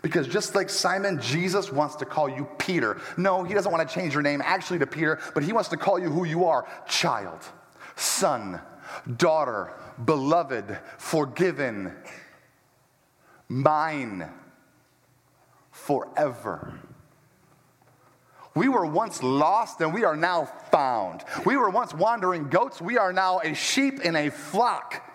Because 0.00 0.26
just 0.26 0.54
like 0.54 0.70
Simon, 0.70 1.20
Jesus 1.20 1.70
wants 1.70 1.96
to 1.96 2.04
call 2.04 2.28
you 2.28 2.48
Peter. 2.58 3.00
No, 3.16 3.44
he 3.44 3.54
doesn't 3.54 3.70
want 3.70 3.86
to 3.86 3.94
change 3.94 4.14
your 4.14 4.22
name 4.22 4.40
actually 4.44 4.78
to 4.78 4.86
Peter, 4.86 5.20
but 5.34 5.42
he 5.42 5.52
wants 5.52 5.68
to 5.70 5.76
call 5.76 5.98
you 5.98 6.08
who 6.08 6.24
you 6.24 6.46
are 6.46 6.66
child, 6.88 7.40
son, 7.96 8.60
daughter, 9.16 9.72
beloved, 10.04 10.78
forgiven, 10.98 11.94
mine, 13.48 14.28
forever. 15.70 16.78
We 18.54 18.68
were 18.68 18.84
once 18.84 19.22
lost 19.22 19.80
and 19.80 19.94
we 19.94 20.04
are 20.04 20.16
now 20.16 20.44
found. 20.70 21.24
We 21.46 21.56
were 21.56 21.70
once 21.70 21.94
wandering 21.94 22.48
goats, 22.48 22.80
we 22.80 22.98
are 22.98 23.12
now 23.12 23.40
a 23.40 23.54
sheep 23.54 24.00
in 24.00 24.14
a 24.14 24.30
flock. 24.30 25.08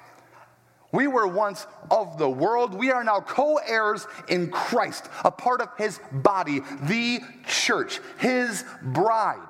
We 0.98 1.06
were 1.06 1.28
once 1.28 1.68
of 1.92 2.18
the 2.18 2.28
world. 2.28 2.74
We 2.74 2.90
are 2.90 3.04
now 3.04 3.22
co 3.22 3.58
heirs 3.58 4.08
in 4.30 4.50
Christ, 4.50 5.08
a 5.24 5.30
part 5.30 5.62
of 5.62 5.70
his 5.78 6.00
body, 6.12 6.62
the 6.82 7.20
church, 7.46 8.00
his 8.18 8.66
bride. 8.82 9.48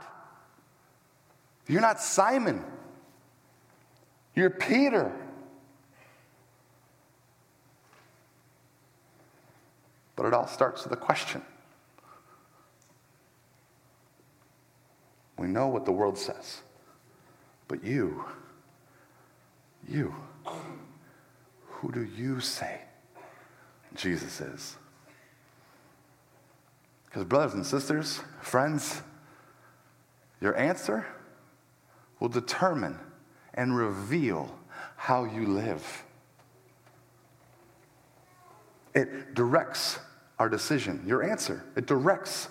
You're 1.66 1.80
not 1.80 2.02
Simon, 2.02 2.66
you're 4.36 4.50
Peter. 4.50 5.10
But 10.18 10.26
it 10.26 10.34
all 10.34 10.48
starts 10.48 10.84
with 10.84 10.92
a 10.92 10.98
question. 10.98 11.42
We 15.38 15.48
know 15.48 15.70
what 15.70 15.86
the 15.86 15.94
world 15.94 16.18
says, 16.18 16.62
but 17.70 17.86
you, 17.86 18.26
you, 19.88 20.14
who 21.78 21.92
do 21.92 22.04
you 22.04 22.40
say 22.40 22.82
Jesus 23.96 24.42
is? 24.42 24.78
Because, 27.06 27.24
brothers 27.24 27.54
and 27.54 27.66
sisters, 27.66 28.20
friends, 28.42 29.02
your 30.42 30.58
answer 30.58 31.06
will 32.20 32.30
determine 32.30 32.98
and 33.54 33.78
reveal 33.78 34.58
how 34.96 35.26
you 35.26 35.46
live. 35.46 36.04
It 38.96 39.36
directs 39.36 40.00
our 40.40 40.50
decision, 40.50 41.04
your 41.06 41.24
answer. 41.24 41.64
It 41.76 41.86
directs 41.86 42.50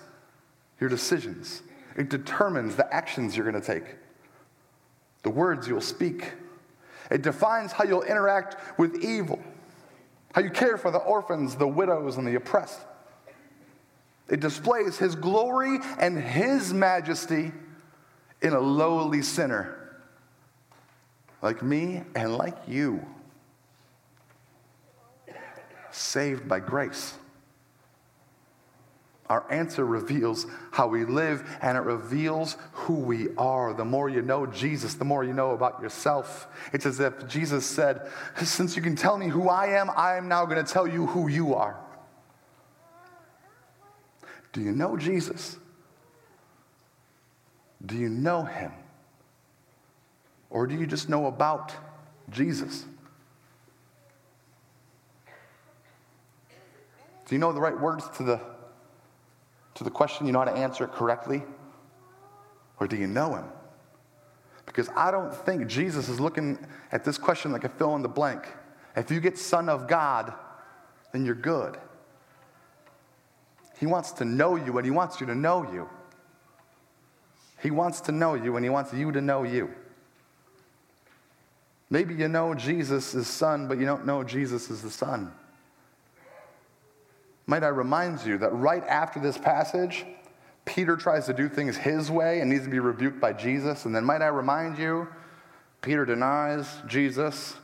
your 0.81 0.89
decisions. 0.89 1.63
It 1.97 2.11
determines 2.11 2.77
the 2.77 2.93
actions 2.95 3.37
you're 3.37 3.51
going 3.51 3.61
to 3.61 3.67
take, 3.67 3.97
the 5.25 5.31
words 5.31 5.67
you'll 5.67 5.81
speak. 5.81 6.33
It 7.11 7.23
defines 7.23 7.73
how 7.73 7.85
you'll 7.85 8.03
interact 8.03 8.79
with 8.79 9.03
evil, 9.05 9.43
how 10.35 10.43
you 10.43 10.51
care 10.51 10.77
for 10.77 10.91
the 10.91 10.99
orphans, 10.99 11.57
the 11.57 11.69
widows, 11.69 12.17
and 12.17 12.27
the 12.27 12.35
oppressed. 12.35 12.81
It 14.29 14.41
displays 14.41 14.99
his 14.99 15.15
glory 15.15 15.79
and 15.99 16.19
his 16.19 16.75
majesty 16.75 17.53
in 18.43 18.53
a 18.53 18.61
lowly 18.61 19.23
sinner 19.23 19.77
like 21.43 21.63
me 21.63 22.03
and 22.15 22.37
like 22.37 22.57
you, 22.67 23.05
saved 25.91 26.49
by 26.49 26.61
grace. 26.61 27.15
Our 29.29 29.45
answer 29.51 29.85
reveals 29.85 30.47
how 30.71 30.87
we 30.87 31.05
live 31.05 31.43
and 31.61 31.77
it 31.77 31.81
reveals 31.81 32.57
who 32.73 32.95
we 32.95 33.35
are. 33.37 33.75
The 33.75 33.85
more 33.85 34.09
you 34.09 34.23
know 34.23 34.47
Jesus, 34.47 34.95
the 34.95 35.05
more 35.05 35.25
you 35.25 35.33
know 35.33 35.51
about 35.51 35.83
yourself. 35.83 36.47
It's 36.73 36.87
as 36.87 37.01
if 37.01 37.27
Jesus 37.27 37.67
said, 37.67 38.09
Since 38.43 38.77
you 38.77 38.83
can 38.83 38.95
tell 38.95 39.19
me 39.19 39.29
who 39.29 39.49
I 39.49 39.79
am, 39.79 39.91
I 39.91 40.17
am 40.17 40.29
now 40.29 40.47
going 40.47 40.65
to 40.65 40.73
tell 40.73 40.87
you 40.87 41.07
who 41.07 41.29
you 41.29 41.55
are. 41.55 41.77
Do 44.53 44.61
you 44.61 44.73
know 44.73 44.97
Jesus? 44.97 45.57
Do 47.85 47.97
you 47.97 48.09
know 48.09 48.45
him? 48.45 48.73
Or 50.51 50.67
do 50.67 50.75
you 50.75 50.87
just 50.87 51.09
know 51.09 51.27
about 51.27 51.73
Jesus? 52.31 52.85
Do 57.29 57.35
you 57.35 57.41
know 57.41 57.53
the 57.53 57.61
right 57.61 57.79
words 57.79 58.09
to 58.17 58.23
the, 58.23 58.41
to 59.77 59.85
the 59.85 59.91
question? 59.91 60.27
You 60.27 60.33
know 60.33 60.41
how 60.41 60.47
to 60.47 60.53
answer 60.53 60.85
it 60.85 60.93
correctly? 60.93 61.43
Or 62.81 62.87
do 62.87 62.97
you 62.97 63.07
know 63.07 63.35
him? 63.35 63.45
Because 64.67 64.89
I 64.97 65.11
don't 65.11 65.35
think 65.35 65.69
Jesus 65.69 66.09
is 66.09 66.21
looking 66.21 66.59
at 66.93 67.05
this 67.05 67.17
question 67.17 67.53
like 67.53 67.65
a 67.65 67.69
fill 67.69 67.95
in 67.95 68.03
the 68.03 68.09
blank. 68.09 68.47
If 68.97 69.11
you 69.11 69.21
get 69.21 69.39
Son 69.39 69.69
of 69.69 69.87
God, 69.87 70.35
then 71.13 71.25
you're 71.25 71.35
good. 71.35 71.79
He 73.79 73.87
wants 73.87 74.13
to 74.13 74.25
know 74.25 74.57
you 74.57 74.77
and 74.77 74.85
he 74.85 74.91
wants 74.91 75.21
you 75.21 75.27
to 75.27 75.35
know 75.35 75.71
you. 75.71 75.89
He 77.63 77.71
wants 77.71 78.01
to 78.03 78.13
know 78.13 78.35
you 78.35 78.57
and 78.57 78.65
he 78.65 78.71
wants 78.71 78.93
you 78.93 79.13
to 79.13 79.21
know 79.21 79.45
you. 79.45 79.71
Maybe 81.89 82.15
you 82.15 82.29
know 82.29 82.55
Jesus 82.55 83.15
is 83.15 83.27
Son, 83.27 83.69
but 83.69 83.79
you 83.79 83.87
don't 83.87 84.07
know 84.07 84.25
Jesus 84.25 84.71
is 84.71 84.83
the 84.83 84.91
Son. 84.91 85.33
Might 87.47 87.63
I 87.63 87.69
remind 87.69 88.25
you 88.25 88.39
that 88.39 88.53
right 88.53 88.85
after 88.85 89.21
this 89.21 89.39
passage, 89.39 90.05
Peter 90.65 90.97
tries 90.97 91.27
to 91.27 91.33
do 91.33 91.49
things 91.49 91.77
his 91.77 92.11
way 92.11 92.41
and 92.41 92.51
needs 92.51 92.65
to 92.65 92.71
be 92.71 92.81
rebuked 92.81 93.21
by 93.21 93.33
Jesus. 93.33 93.85
And 93.85 93.95
then, 93.95 94.05
might 94.05 94.21
I 94.21 94.27
remind 94.27 94.79
you, 94.79 95.07
Peter 95.81 96.05
denies 96.05 96.69
Jesus, 96.89 97.55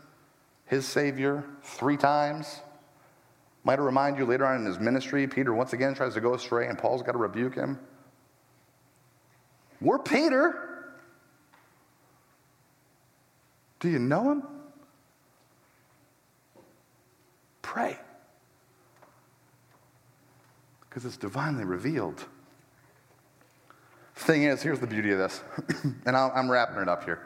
his 0.67 0.87
Savior, 0.87 1.45
three 1.63 1.97
times. 1.97 2.61
Might 3.65 3.81
I 3.81 3.83
remind 3.83 4.19
you 4.19 4.25
later 4.25 4.47
on 4.47 4.61
in 4.61 4.67
his 4.67 4.79
ministry, 4.79 5.27
Peter 5.27 5.53
once 5.53 5.73
again 5.73 5.95
tries 5.95 6.15
to 6.15 6.21
go 6.21 6.35
astray 6.35 6.69
and 6.69 6.79
Paul's 6.79 7.03
got 7.03 7.13
to 7.13 7.19
rebuke 7.19 7.55
him. 7.55 7.79
We're 9.81 9.99
Peter. 9.99 10.95
Do 13.81 13.89
you 13.89 13.99
know 13.99 14.31
him? 14.31 14.43
Pray. 17.63 17.99
Because 20.93 21.07
it's 21.07 21.17
divinely 21.17 21.65
revealed. 21.65 22.27
Thing 24.15 24.43
is, 24.43 24.61
here's 24.61 24.79
the 24.79 24.87
beauty 24.87 25.11
of 25.11 25.19
this, 25.19 25.41
and 26.05 26.15
I'm 26.15 26.51
wrapping 26.51 26.83
it 26.83 26.89
up 26.89 27.05
here. 27.05 27.19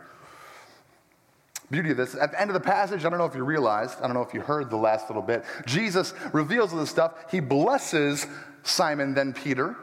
Beauty 1.69 1.91
of 1.91 1.97
this, 1.97 2.15
at 2.15 2.31
the 2.31 2.41
end 2.41 2.49
of 2.49 2.55
the 2.55 2.61
passage, 2.61 3.05
I 3.05 3.09
don't 3.09 3.19
know 3.19 3.25
if 3.25 3.35
you 3.35 3.43
realized, 3.43 3.99
I 3.99 4.03
don't 4.03 4.15
know 4.15 4.23
if 4.23 4.33
you 4.33 4.41
heard 4.41 4.71
the 4.71 4.77
last 4.77 5.11
little 5.11 5.21
bit, 5.23 5.45
Jesus 5.67 6.15
reveals 6.33 6.73
this 6.73 6.89
stuff. 6.89 7.15
He 7.29 7.41
blesses 7.41 8.29
Simon, 8.63 9.15
then 9.15 9.33
Peter, 9.33 9.75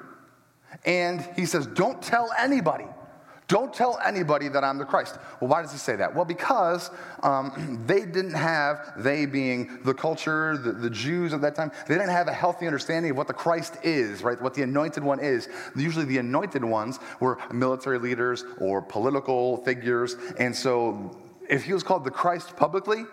and 0.85 1.19
he 1.35 1.45
says, 1.45 1.67
Don't 1.67 2.01
tell 2.01 2.31
anybody. 2.39 2.85
Don't 3.47 3.73
tell 3.73 3.99
anybody 4.05 4.47
that 4.47 4.63
I'm 4.63 4.77
the 4.77 4.85
Christ. 4.85 5.17
Well, 5.39 5.49
why 5.49 5.61
does 5.61 5.71
he 5.71 5.77
say 5.77 5.95
that? 5.97 6.15
Well, 6.15 6.25
because 6.25 6.89
um, 7.21 7.83
they 7.87 8.05
didn't 8.05 8.33
have, 8.33 8.93
they 8.97 9.25
being 9.25 9.79
the 9.83 9.93
culture, 9.93 10.57
the, 10.57 10.71
the 10.71 10.89
Jews 10.89 11.33
at 11.33 11.41
that 11.41 11.55
time, 11.55 11.71
they 11.87 11.95
didn't 11.95 12.09
have 12.09 12.27
a 12.27 12.33
healthy 12.33 12.65
understanding 12.65 13.11
of 13.11 13.17
what 13.17 13.27
the 13.27 13.33
Christ 13.33 13.77
is, 13.83 14.23
right? 14.23 14.41
What 14.41 14.53
the 14.53 14.63
anointed 14.63 15.03
one 15.03 15.19
is. 15.19 15.49
Usually 15.75 16.05
the 16.05 16.19
anointed 16.19 16.63
ones 16.63 16.99
were 17.19 17.37
military 17.51 17.99
leaders 17.99 18.45
or 18.59 18.81
political 18.81 19.57
figures. 19.63 20.15
And 20.39 20.55
so 20.55 21.17
if 21.49 21.63
he 21.63 21.73
was 21.73 21.83
called 21.83 22.05
the 22.05 22.11
Christ 22.11 22.55
publicly, 22.55 23.05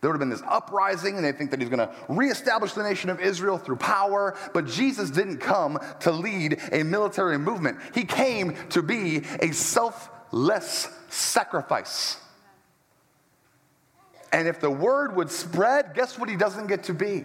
there 0.00 0.10
would 0.10 0.14
have 0.14 0.20
been 0.20 0.30
this 0.30 0.42
uprising, 0.46 1.16
and 1.16 1.24
they 1.24 1.32
think 1.32 1.50
that 1.50 1.60
he's 1.60 1.70
going 1.70 1.86
to 1.86 1.94
reestablish 2.08 2.74
the 2.74 2.82
nation 2.82 3.08
of 3.08 3.18
Israel 3.20 3.56
through 3.56 3.76
power. 3.76 4.36
But 4.52 4.66
Jesus 4.66 5.10
didn't 5.10 5.38
come 5.38 5.78
to 6.00 6.12
lead 6.12 6.60
a 6.70 6.82
military 6.82 7.38
movement, 7.38 7.78
he 7.94 8.04
came 8.04 8.56
to 8.70 8.82
be 8.82 9.22
a 9.40 9.52
selfless 9.52 10.88
sacrifice. 11.08 12.18
And 14.32 14.46
if 14.46 14.60
the 14.60 14.70
word 14.70 15.16
would 15.16 15.30
spread, 15.30 15.94
guess 15.94 16.18
what 16.18 16.28
he 16.28 16.36
doesn't 16.36 16.66
get 16.66 16.84
to 16.84 16.94
be? 16.94 17.24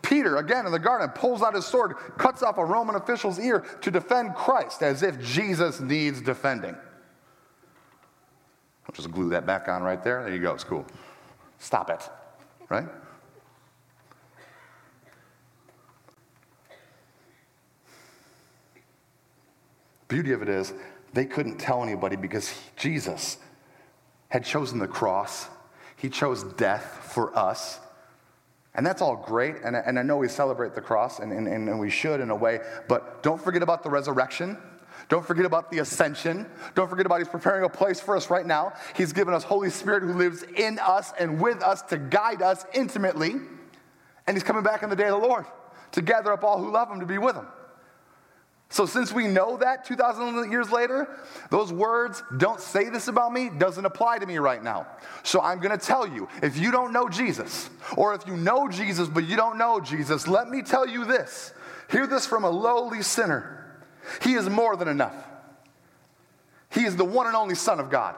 Peter, 0.00 0.36
again 0.36 0.64
in 0.66 0.72
the 0.72 0.78
garden, 0.78 1.08
pulls 1.10 1.42
out 1.42 1.54
his 1.54 1.66
sword, 1.66 1.96
cuts 2.16 2.42
off 2.42 2.56
a 2.58 2.64
Roman 2.64 2.94
official's 2.94 3.38
ear 3.38 3.60
to 3.82 3.90
defend 3.90 4.34
Christ, 4.34 4.82
as 4.82 5.02
if 5.02 5.20
Jesus 5.20 5.80
needs 5.80 6.20
defending. 6.20 6.76
I'll 8.86 8.94
just 8.94 9.10
glue 9.10 9.30
that 9.30 9.46
back 9.46 9.68
on 9.68 9.82
right 9.82 10.02
there. 10.02 10.22
There 10.22 10.32
you 10.34 10.40
go. 10.40 10.52
It's 10.52 10.64
cool. 10.64 10.84
Stop 11.58 11.90
it. 11.90 12.08
Right? 12.68 12.88
Beauty 20.08 20.32
of 20.32 20.42
it 20.42 20.48
is, 20.48 20.74
they 21.12 21.24
couldn't 21.24 21.58
tell 21.58 21.82
anybody 21.82 22.16
because 22.16 22.48
he, 22.48 22.60
Jesus 22.76 23.38
had 24.28 24.44
chosen 24.44 24.78
the 24.78 24.86
cross. 24.86 25.48
He 25.96 26.08
chose 26.08 26.42
death 26.42 27.10
for 27.12 27.36
us. 27.36 27.80
And 28.74 28.84
that's 28.84 29.00
all 29.00 29.16
great. 29.16 29.56
And, 29.64 29.76
and 29.76 29.98
I 29.98 30.02
know 30.02 30.16
we 30.16 30.28
celebrate 30.28 30.74
the 30.74 30.80
cross, 30.80 31.20
and, 31.20 31.32
and, 31.32 31.48
and 31.48 31.78
we 31.78 31.90
should 31.90 32.20
in 32.20 32.30
a 32.30 32.34
way. 32.34 32.60
But 32.88 33.22
don't 33.22 33.40
forget 33.40 33.62
about 33.62 33.82
the 33.82 33.90
resurrection. 33.90 34.58
Don't 35.08 35.26
forget 35.26 35.44
about 35.44 35.70
the 35.70 35.78
ascension. 35.78 36.46
Don't 36.74 36.88
forget 36.88 37.06
about 37.06 37.18
He's 37.18 37.28
preparing 37.28 37.64
a 37.64 37.68
place 37.68 38.00
for 38.00 38.16
us 38.16 38.30
right 38.30 38.46
now. 38.46 38.72
He's 38.96 39.12
given 39.12 39.34
us 39.34 39.44
Holy 39.44 39.70
Spirit 39.70 40.02
who 40.02 40.14
lives 40.14 40.44
in 40.56 40.78
us 40.78 41.12
and 41.18 41.40
with 41.40 41.62
us 41.62 41.82
to 41.82 41.98
guide 41.98 42.42
us 42.42 42.64
intimately. 42.72 43.34
And 44.26 44.36
He's 44.36 44.44
coming 44.44 44.62
back 44.62 44.82
in 44.82 44.90
the 44.90 44.96
day 44.96 45.08
of 45.08 45.20
the 45.20 45.26
Lord 45.26 45.46
to 45.92 46.02
gather 46.02 46.32
up 46.32 46.42
all 46.42 46.58
who 46.58 46.70
love 46.70 46.90
Him 46.90 47.00
to 47.00 47.06
be 47.06 47.18
with 47.18 47.36
Him. 47.36 47.46
So, 48.70 48.86
since 48.86 49.12
we 49.12 49.28
know 49.28 49.56
that 49.58 49.84
2,000 49.84 50.50
years 50.50 50.72
later, 50.72 51.08
those 51.50 51.72
words, 51.72 52.24
don't 52.38 52.60
say 52.60 52.88
this 52.88 53.06
about 53.06 53.32
me, 53.32 53.50
doesn't 53.50 53.84
apply 53.84 54.18
to 54.18 54.26
me 54.26 54.38
right 54.38 54.62
now. 54.64 54.86
So, 55.22 55.40
I'm 55.40 55.60
going 55.60 55.78
to 55.78 55.86
tell 55.86 56.08
you 56.08 56.28
if 56.42 56.56
you 56.56 56.72
don't 56.72 56.92
know 56.92 57.08
Jesus, 57.08 57.70
or 57.96 58.14
if 58.14 58.26
you 58.26 58.36
know 58.36 58.68
Jesus 58.68 59.06
but 59.06 59.28
you 59.28 59.36
don't 59.36 59.58
know 59.58 59.80
Jesus, 59.80 60.26
let 60.26 60.48
me 60.48 60.62
tell 60.62 60.88
you 60.88 61.04
this. 61.04 61.52
Hear 61.90 62.06
this 62.06 62.26
from 62.26 62.42
a 62.42 62.50
lowly 62.50 63.02
sinner. 63.02 63.63
He 64.22 64.34
is 64.34 64.48
more 64.48 64.76
than 64.76 64.88
enough. 64.88 65.14
He 66.70 66.84
is 66.84 66.96
the 66.96 67.04
one 67.04 67.26
and 67.26 67.36
only 67.36 67.54
Son 67.54 67.78
of 67.80 67.90
God. 67.90 68.16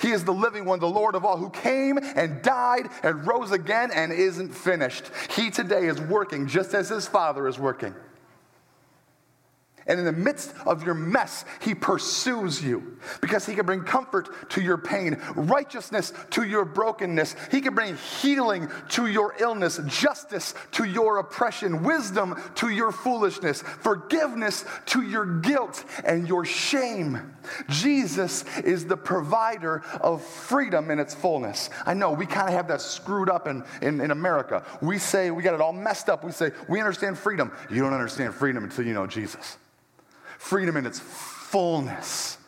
He 0.00 0.12
is 0.12 0.24
the 0.24 0.32
living 0.32 0.64
one, 0.64 0.78
the 0.78 0.88
Lord 0.88 1.16
of 1.16 1.24
all, 1.24 1.36
who 1.36 1.50
came 1.50 1.98
and 1.98 2.40
died 2.42 2.88
and 3.02 3.26
rose 3.26 3.50
again 3.50 3.90
and 3.92 4.12
isn't 4.12 4.54
finished. 4.54 5.10
He 5.36 5.50
today 5.50 5.86
is 5.86 6.00
working 6.00 6.46
just 6.46 6.72
as 6.74 6.88
his 6.88 7.08
Father 7.08 7.48
is 7.48 7.58
working. 7.58 7.94
And 9.88 9.98
in 9.98 10.04
the 10.04 10.12
midst 10.12 10.52
of 10.66 10.84
your 10.84 10.94
mess, 10.94 11.46
he 11.62 11.74
pursues 11.74 12.62
you 12.62 12.98
because 13.22 13.46
he 13.46 13.54
can 13.54 13.64
bring 13.64 13.84
comfort 13.84 14.50
to 14.50 14.60
your 14.60 14.76
pain, 14.76 15.18
righteousness 15.34 16.12
to 16.30 16.42
your 16.42 16.66
brokenness. 16.66 17.34
He 17.50 17.62
can 17.62 17.74
bring 17.74 17.96
healing 17.96 18.68
to 18.90 19.06
your 19.06 19.34
illness, 19.40 19.80
justice 19.86 20.54
to 20.72 20.84
your 20.84 21.18
oppression, 21.18 21.82
wisdom 21.82 22.38
to 22.56 22.68
your 22.68 22.92
foolishness, 22.92 23.62
forgiveness 23.62 24.66
to 24.86 25.00
your 25.00 25.24
guilt 25.40 25.82
and 26.04 26.28
your 26.28 26.44
shame. 26.44 27.34
Jesus 27.70 28.44
is 28.58 28.84
the 28.84 28.96
provider 28.96 29.82
of 30.02 30.22
freedom 30.22 30.90
in 30.90 30.98
its 30.98 31.14
fullness. 31.14 31.70
I 31.86 31.94
know 31.94 32.12
we 32.12 32.26
kind 32.26 32.48
of 32.48 32.54
have 32.54 32.68
that 32.68 32.82
screwed 32.82 33.30
up 33.30 33.48
in, 33.48 33.64
in, 33.80 34.02
in 34.02 34.10
America. 34.10 34.62
We 34.82 34.98
say, 34.98 35.30
we 35.30 35.42
got 35.42 35.54
it 35.54 35.62
all 35.62 35.72
messed 35.72 36.10
up. 36.10 36.24
We 36.24 36.32
say, 36.32 36.50
we 36.68 36.78
understand 36.78 37.16
freedom. 37.16 37.52
You 37.70 37.80
don't 37.80 37.94
understand 37.94 38.34
freedom 38.34 38.64
until 38.64 38.84
you 38.84 38.92
know 38.92 39.06
Jesus 39.06 39.56
freedom 40.38 40.76
in 40.78 40.86
its 40.86 40.98
fullness. 40.98 42.38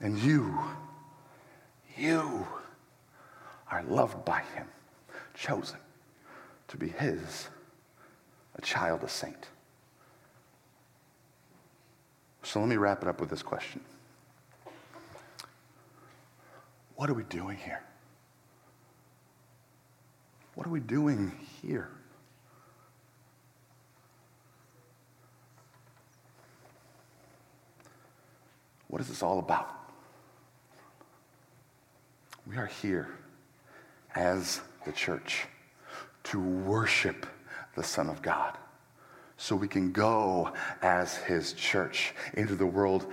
And 0.00 0.18
you, 0.18 0.58
you 1.98 2.46
are 3.70 3.82
loved 3.82 4.24
by 4.24 4.42
Him, 4.54 4.66
chosen 5.34 5.78
to 6.68 6.78
be 6.78 6.88
His, 6.88 7.48
a 8.56 8.62
child, 8.62 9.02
a 9.02 9.08
saint. 9.08 9.48
So 12.42 12.60
let 12.60 12.68
me 12.68 12.76
wrap 12.76 13.02
it 13.02 13.08
up 13.08 13.20
with 13.20 13.28
this 13.28 13.42
question 13.42 13.82
What 16.96 17.10
are 17.10 17.14
we 17.14 17.24
doing 17.24 17.58
here? 17.58 17.82
What 20.54 20.66
are 20.66 20.70
we 20.70 20.80
doing 20.80 21.32
here? 21.62 21.90
What 28.90 29.00
is 29.00 29.06
this 29.06 29.22
all 29.22 29.38
about? 29.38 29.70
We 32.44 32.56
are 32.56 32.66
here 32.66 33.08
as 34.16 34.60
the 34.84 34.90
church 34.90 35.46
to 36.24 36.40
worship 36.40 37.24
the 37.76 37.84
Son 37.84 38.08
of 38.08 38.20
God 38.20 38.58
so 39.36 39.54
we 39.54 39.68
can 39.68 39.92
go 39.92 40.52
as 40.82 41.16
his 41.16 41.52
church 41.52 42.14
into 42.34 42.56
the 42.56 42.66
world 42.66 43.06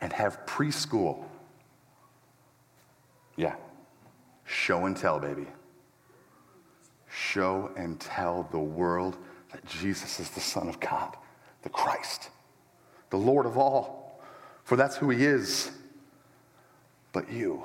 and 0.00 0.12
have 0.12 0.44
preschool. 0.46 1.24
Yeah. 3.36 3.54
Show 4.44 4.86
and 4.86 4.96
tell, 4.96 5.20
baby. 5.20 5.46
Show 7.08 7.70
and 7.76 8.00
tell 8.00 8.48
the 8.50 8.58
world 8.58 9.16
that 9.52 9.64
Jesus 9.64 10.18
is 10.18 10.28
the 10.30 10.40
Son 10.40 10.68
of 10.68 10.80
God, 10.80 11.16
the 11.62 11.68
Christ, 11.68 12.30
the 13.10 13.16
Lord 13.16 13.46
of 13.46 13.56
all 13.56 13.99
for 14.70 14.76
that's 14.76 14.96
who 14.96 15.10
he 15.10 15.24
is. 15.24 15.72
But 17.12 17.28
you, 17.28 17.64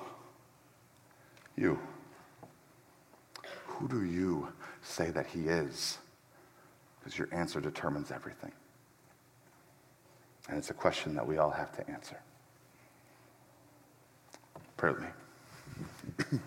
you, 1.55 1.79
who 3.67 3.87
do 3.87 4.03
you 4.03 4.51
say 4.81 5.11
that 5.11 5.27
he 5.27 5.41
is? 5.41 5.99
Because 6.97 7.15
your 7.15 7.27
answer 7.31 7.61
determines 7.61 8.09
everything. 8.09 8.51
And 10.49 10.57
it's 10.57 10.71
a 10.71 10.73
question 10.73 11.13
that 11.13 11.27
we 11.27 11.37
all 11.37 11.51
have 11.51 11.71
to 11.73 11.87
answer. 11.87 12.19
Pray 14.75 14.89
with 14.89 15.01
me. 15.01 16.39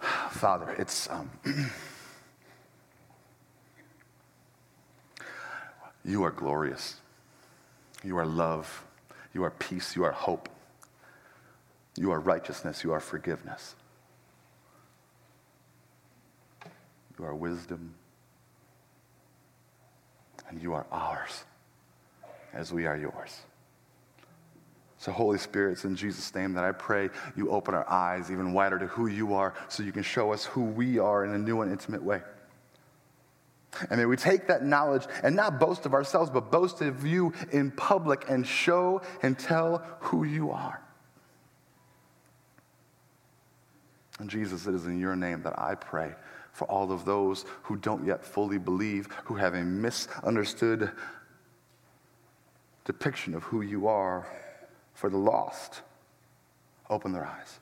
Father, 0.30 0.74
it's. 0.76 1.08
Um, 1.08 1.30
You 6.06 6.22
are 6.22 6.30
glorious. 6.30 6.96
You 8.04 8.16
are 8.18 8.24
love. 8.24 8.84
You 9.34 9.42
are 9.42 9.50
peace. 9.50 9.96
You 9.96 10.04
are 10.04 10.12
hope. 10.12 10.48
You 11.96 12.12
are 12.12 12.20
righteousness. 12.20 12.84
You 12.84 12.92
are 12.92 13.00
forgiveness. 13.00 13.74
You 17.18 17.24
are 17.24 17.34
wisdom. 17.34 17.94
And 20.48 20.62
you 20.62 20.74
are 20.74 20.86
ours 20.92 21.42
as 22.54 22.72
we 22.72 22.86
are 22.86 22.96
yours. 22.96 23.40
So, 24.98 25.10
Holy 25.10 25.38
Spirit, 25.38 25.72
it's 25.72 25.84
in 25.84 25.96
Jesus' 25.96 26.32
name 26.34 26.54
that 26.54 26.64
I 26.64 26.72
pray 26.72 27.10
you 27.34 27.50
open 27.50 27.74
our 27.74 27.88
eyes 27.90 28.30
even 28.30 28.52
wider 28.52 28.78
to 28.78 28.86
who 28.86 29.08
you 29.08 29.34
are 29.34 29.54
so 29.68 29.82
you 29.82 29.92
can 29.92 30.04
show 30.04 30.32
us 30.32 30.44
who 30.44 30.62
we 30.62 31.00
are 31.00 31.24
in 31.24 31.32
a 31.32 31.38
new 31.38 31.62
and 31.62 31.70
intimate 31.70 32.02
way. 32.02 32.22
And 33.90 33.98
may 33.98 34.06
we 34.06 34.16
take 34.16 34.46
that 34.48 34.64
knowledge 34.64 35.06
and 35.22 35.36
not 35.36 35.58
boast 35.60 35.86
of 35.86 35.94
ourselves, 35.94 36.30
but 36.30 36.50
boast 36.50 36.80
of 36.80 37.04
you 37.06 37.32
in 37.52 37.70
public 37.70 38.28
and 38.28 38.46
show 38.46 39.02
and 39.22 39.38
tell 39.38 39.82
who 40.00 40.24
you 40.24 40.50
are. 40.50 40.82
And 44.18 44.30
Jesus, 44.30 44.66
it 44.66 44.74
is 44.74 44.86
in 44.86 44.98
your 44.98 45.14
name 45.14 45.42
that 45.42 45.58
I 45.58 45.74
pray 45.74 46.14
for 46.52 46.64
all 46.70 46.90
of 46.90 47.04
those 47.04 47.44
who 47.64 47.76
don't 47.76 48.06
yet 48.06 48.24
fully 48.24 48.58
believe, 48.58 49.08
who 49.24 49.34
have 49.34 49.54
a 49.54 49.62
misunderstood 49.62 50.90
depiction 52.86 53.34
of 53.34 53.42
who 53.42 53.60
you 53.60 53.88
are, 53.88 54.26
for 54.94 55.10
the 55.10 55.18
lost. 55.18 55.82
Open 56.88 57.12
their 57.12 57.26
eyes. 57.26 57.58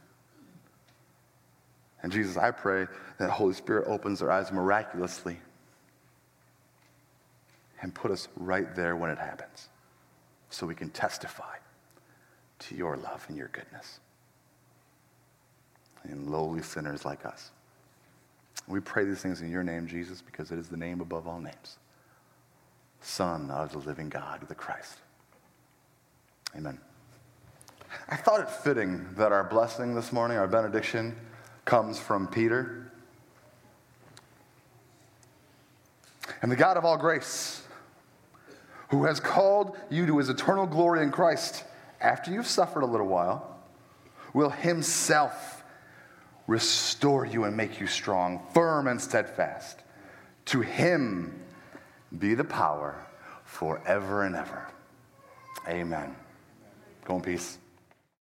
And 2.03 2.13
Jesus, 2.13 2.37
I 2.37 2.51
pray 2.51 2.87
that 3.19 3.31
Holy 3.31 3.55
Spirit 3.55 3.89
opens 3.89 4.21
their 4.21 4.31
eyes 4.31 4.53
miraculously 4.53 5.39
and 7.83 7.95
put 7.95 8.11
us 8.11 8.29
right 8.37 8.75
there 8.75 8.97
when 8.97 9.11
it 9.11 9.19
happens 9.19 9.69
so 10.51 10.67
we 10.67 10.75
can 10.75 10.91
testify 10.91 11.57
to 12.61 12.75
your 12.75 12.97
love 12.97 13.25
and 13.29 13.37
your 13.37 13.49
goodness 13.49 14.01
in 16.09 16.31
lowly 16.31 16.63
sinners 16.63 17.05
like 17.05 17.25
us. 17.25 17.51
We 18.67 18.81
pray 18.81 19.05
these 19.05 19.21
things 19.21 19.41
in 19.41 19.51
your 19.51 19.63
name, 19.63 19.87
Jesus, 19.87 20.23
because 20.23 20.51
it 20.51 20.59
is 20.59 20.69
the 20.69 20.77
name 20.77 21.01
above 21.01 21.27
all 21.27 21.41
names. 21.41 21.79
Son 23.01 23.51
of 23.51 23.73
the 23.73 23.79
living 23.79 24.09
God, 24.09 24.47
the 24.49 24.55
Christ. 24.55 24.99
Amen. 26.57 26.79
I 28.09 28.17
thought 28.17 28.41
it 28.41 28.51
fitting 28.51 29.07
that 29.17 29.33
our 29.33 29.45
blessing 29.45 29.95
this 29.95 30.13
morning, 30.13 30.39
our 30.39 30.49
benediction, 30.49 31.17
comes 31.65 31.99
from 31.99 32.27
Peter. 32.27 32.91
And 36.43 36.51
the 36.51 36.57
God 36.57 36.77
of 36.77 36.85
all 36.85 36.97
grace, 36.97 37.63
who 38.95 39.07
has 39.07 39.19
called 39.19 39.77
you 39.91 40.07
to 40.07 40.19
his 40.19 40.29
eternal 40.29 40.69
glory 40.69 41.03
in 41.03 41.11
Christ, 41.11 41.65
after 42.01 42.31
you've 42.31 42.47
suffered 42.47 42.85
a 42.85 42.87
little 42.87 43.09
while, 43.09 43.59
will 44.33 44.51
himself 44.51 45.65
restore 46.47 47.27
you 47.27 47.43
and 47.43 47.57
make 47.57 47.81
you 47.81 47.89
strong, 47.89 48.41
firm, 48.55 48.87
and 48.87 49.01
steadfast. 49.01 49.81
To 50.47 50.61
him 50.61 51.43
be 52.17 52.35
the 52.35 52.45
power 52.45 53.05
forever 53.45 54.23
and 54.23 54.37
ever. 54.37 54.65
Amen. 55.69 56.15
Go 57.05 57.17
in 57.17 57.21
peace. 57.21 57.59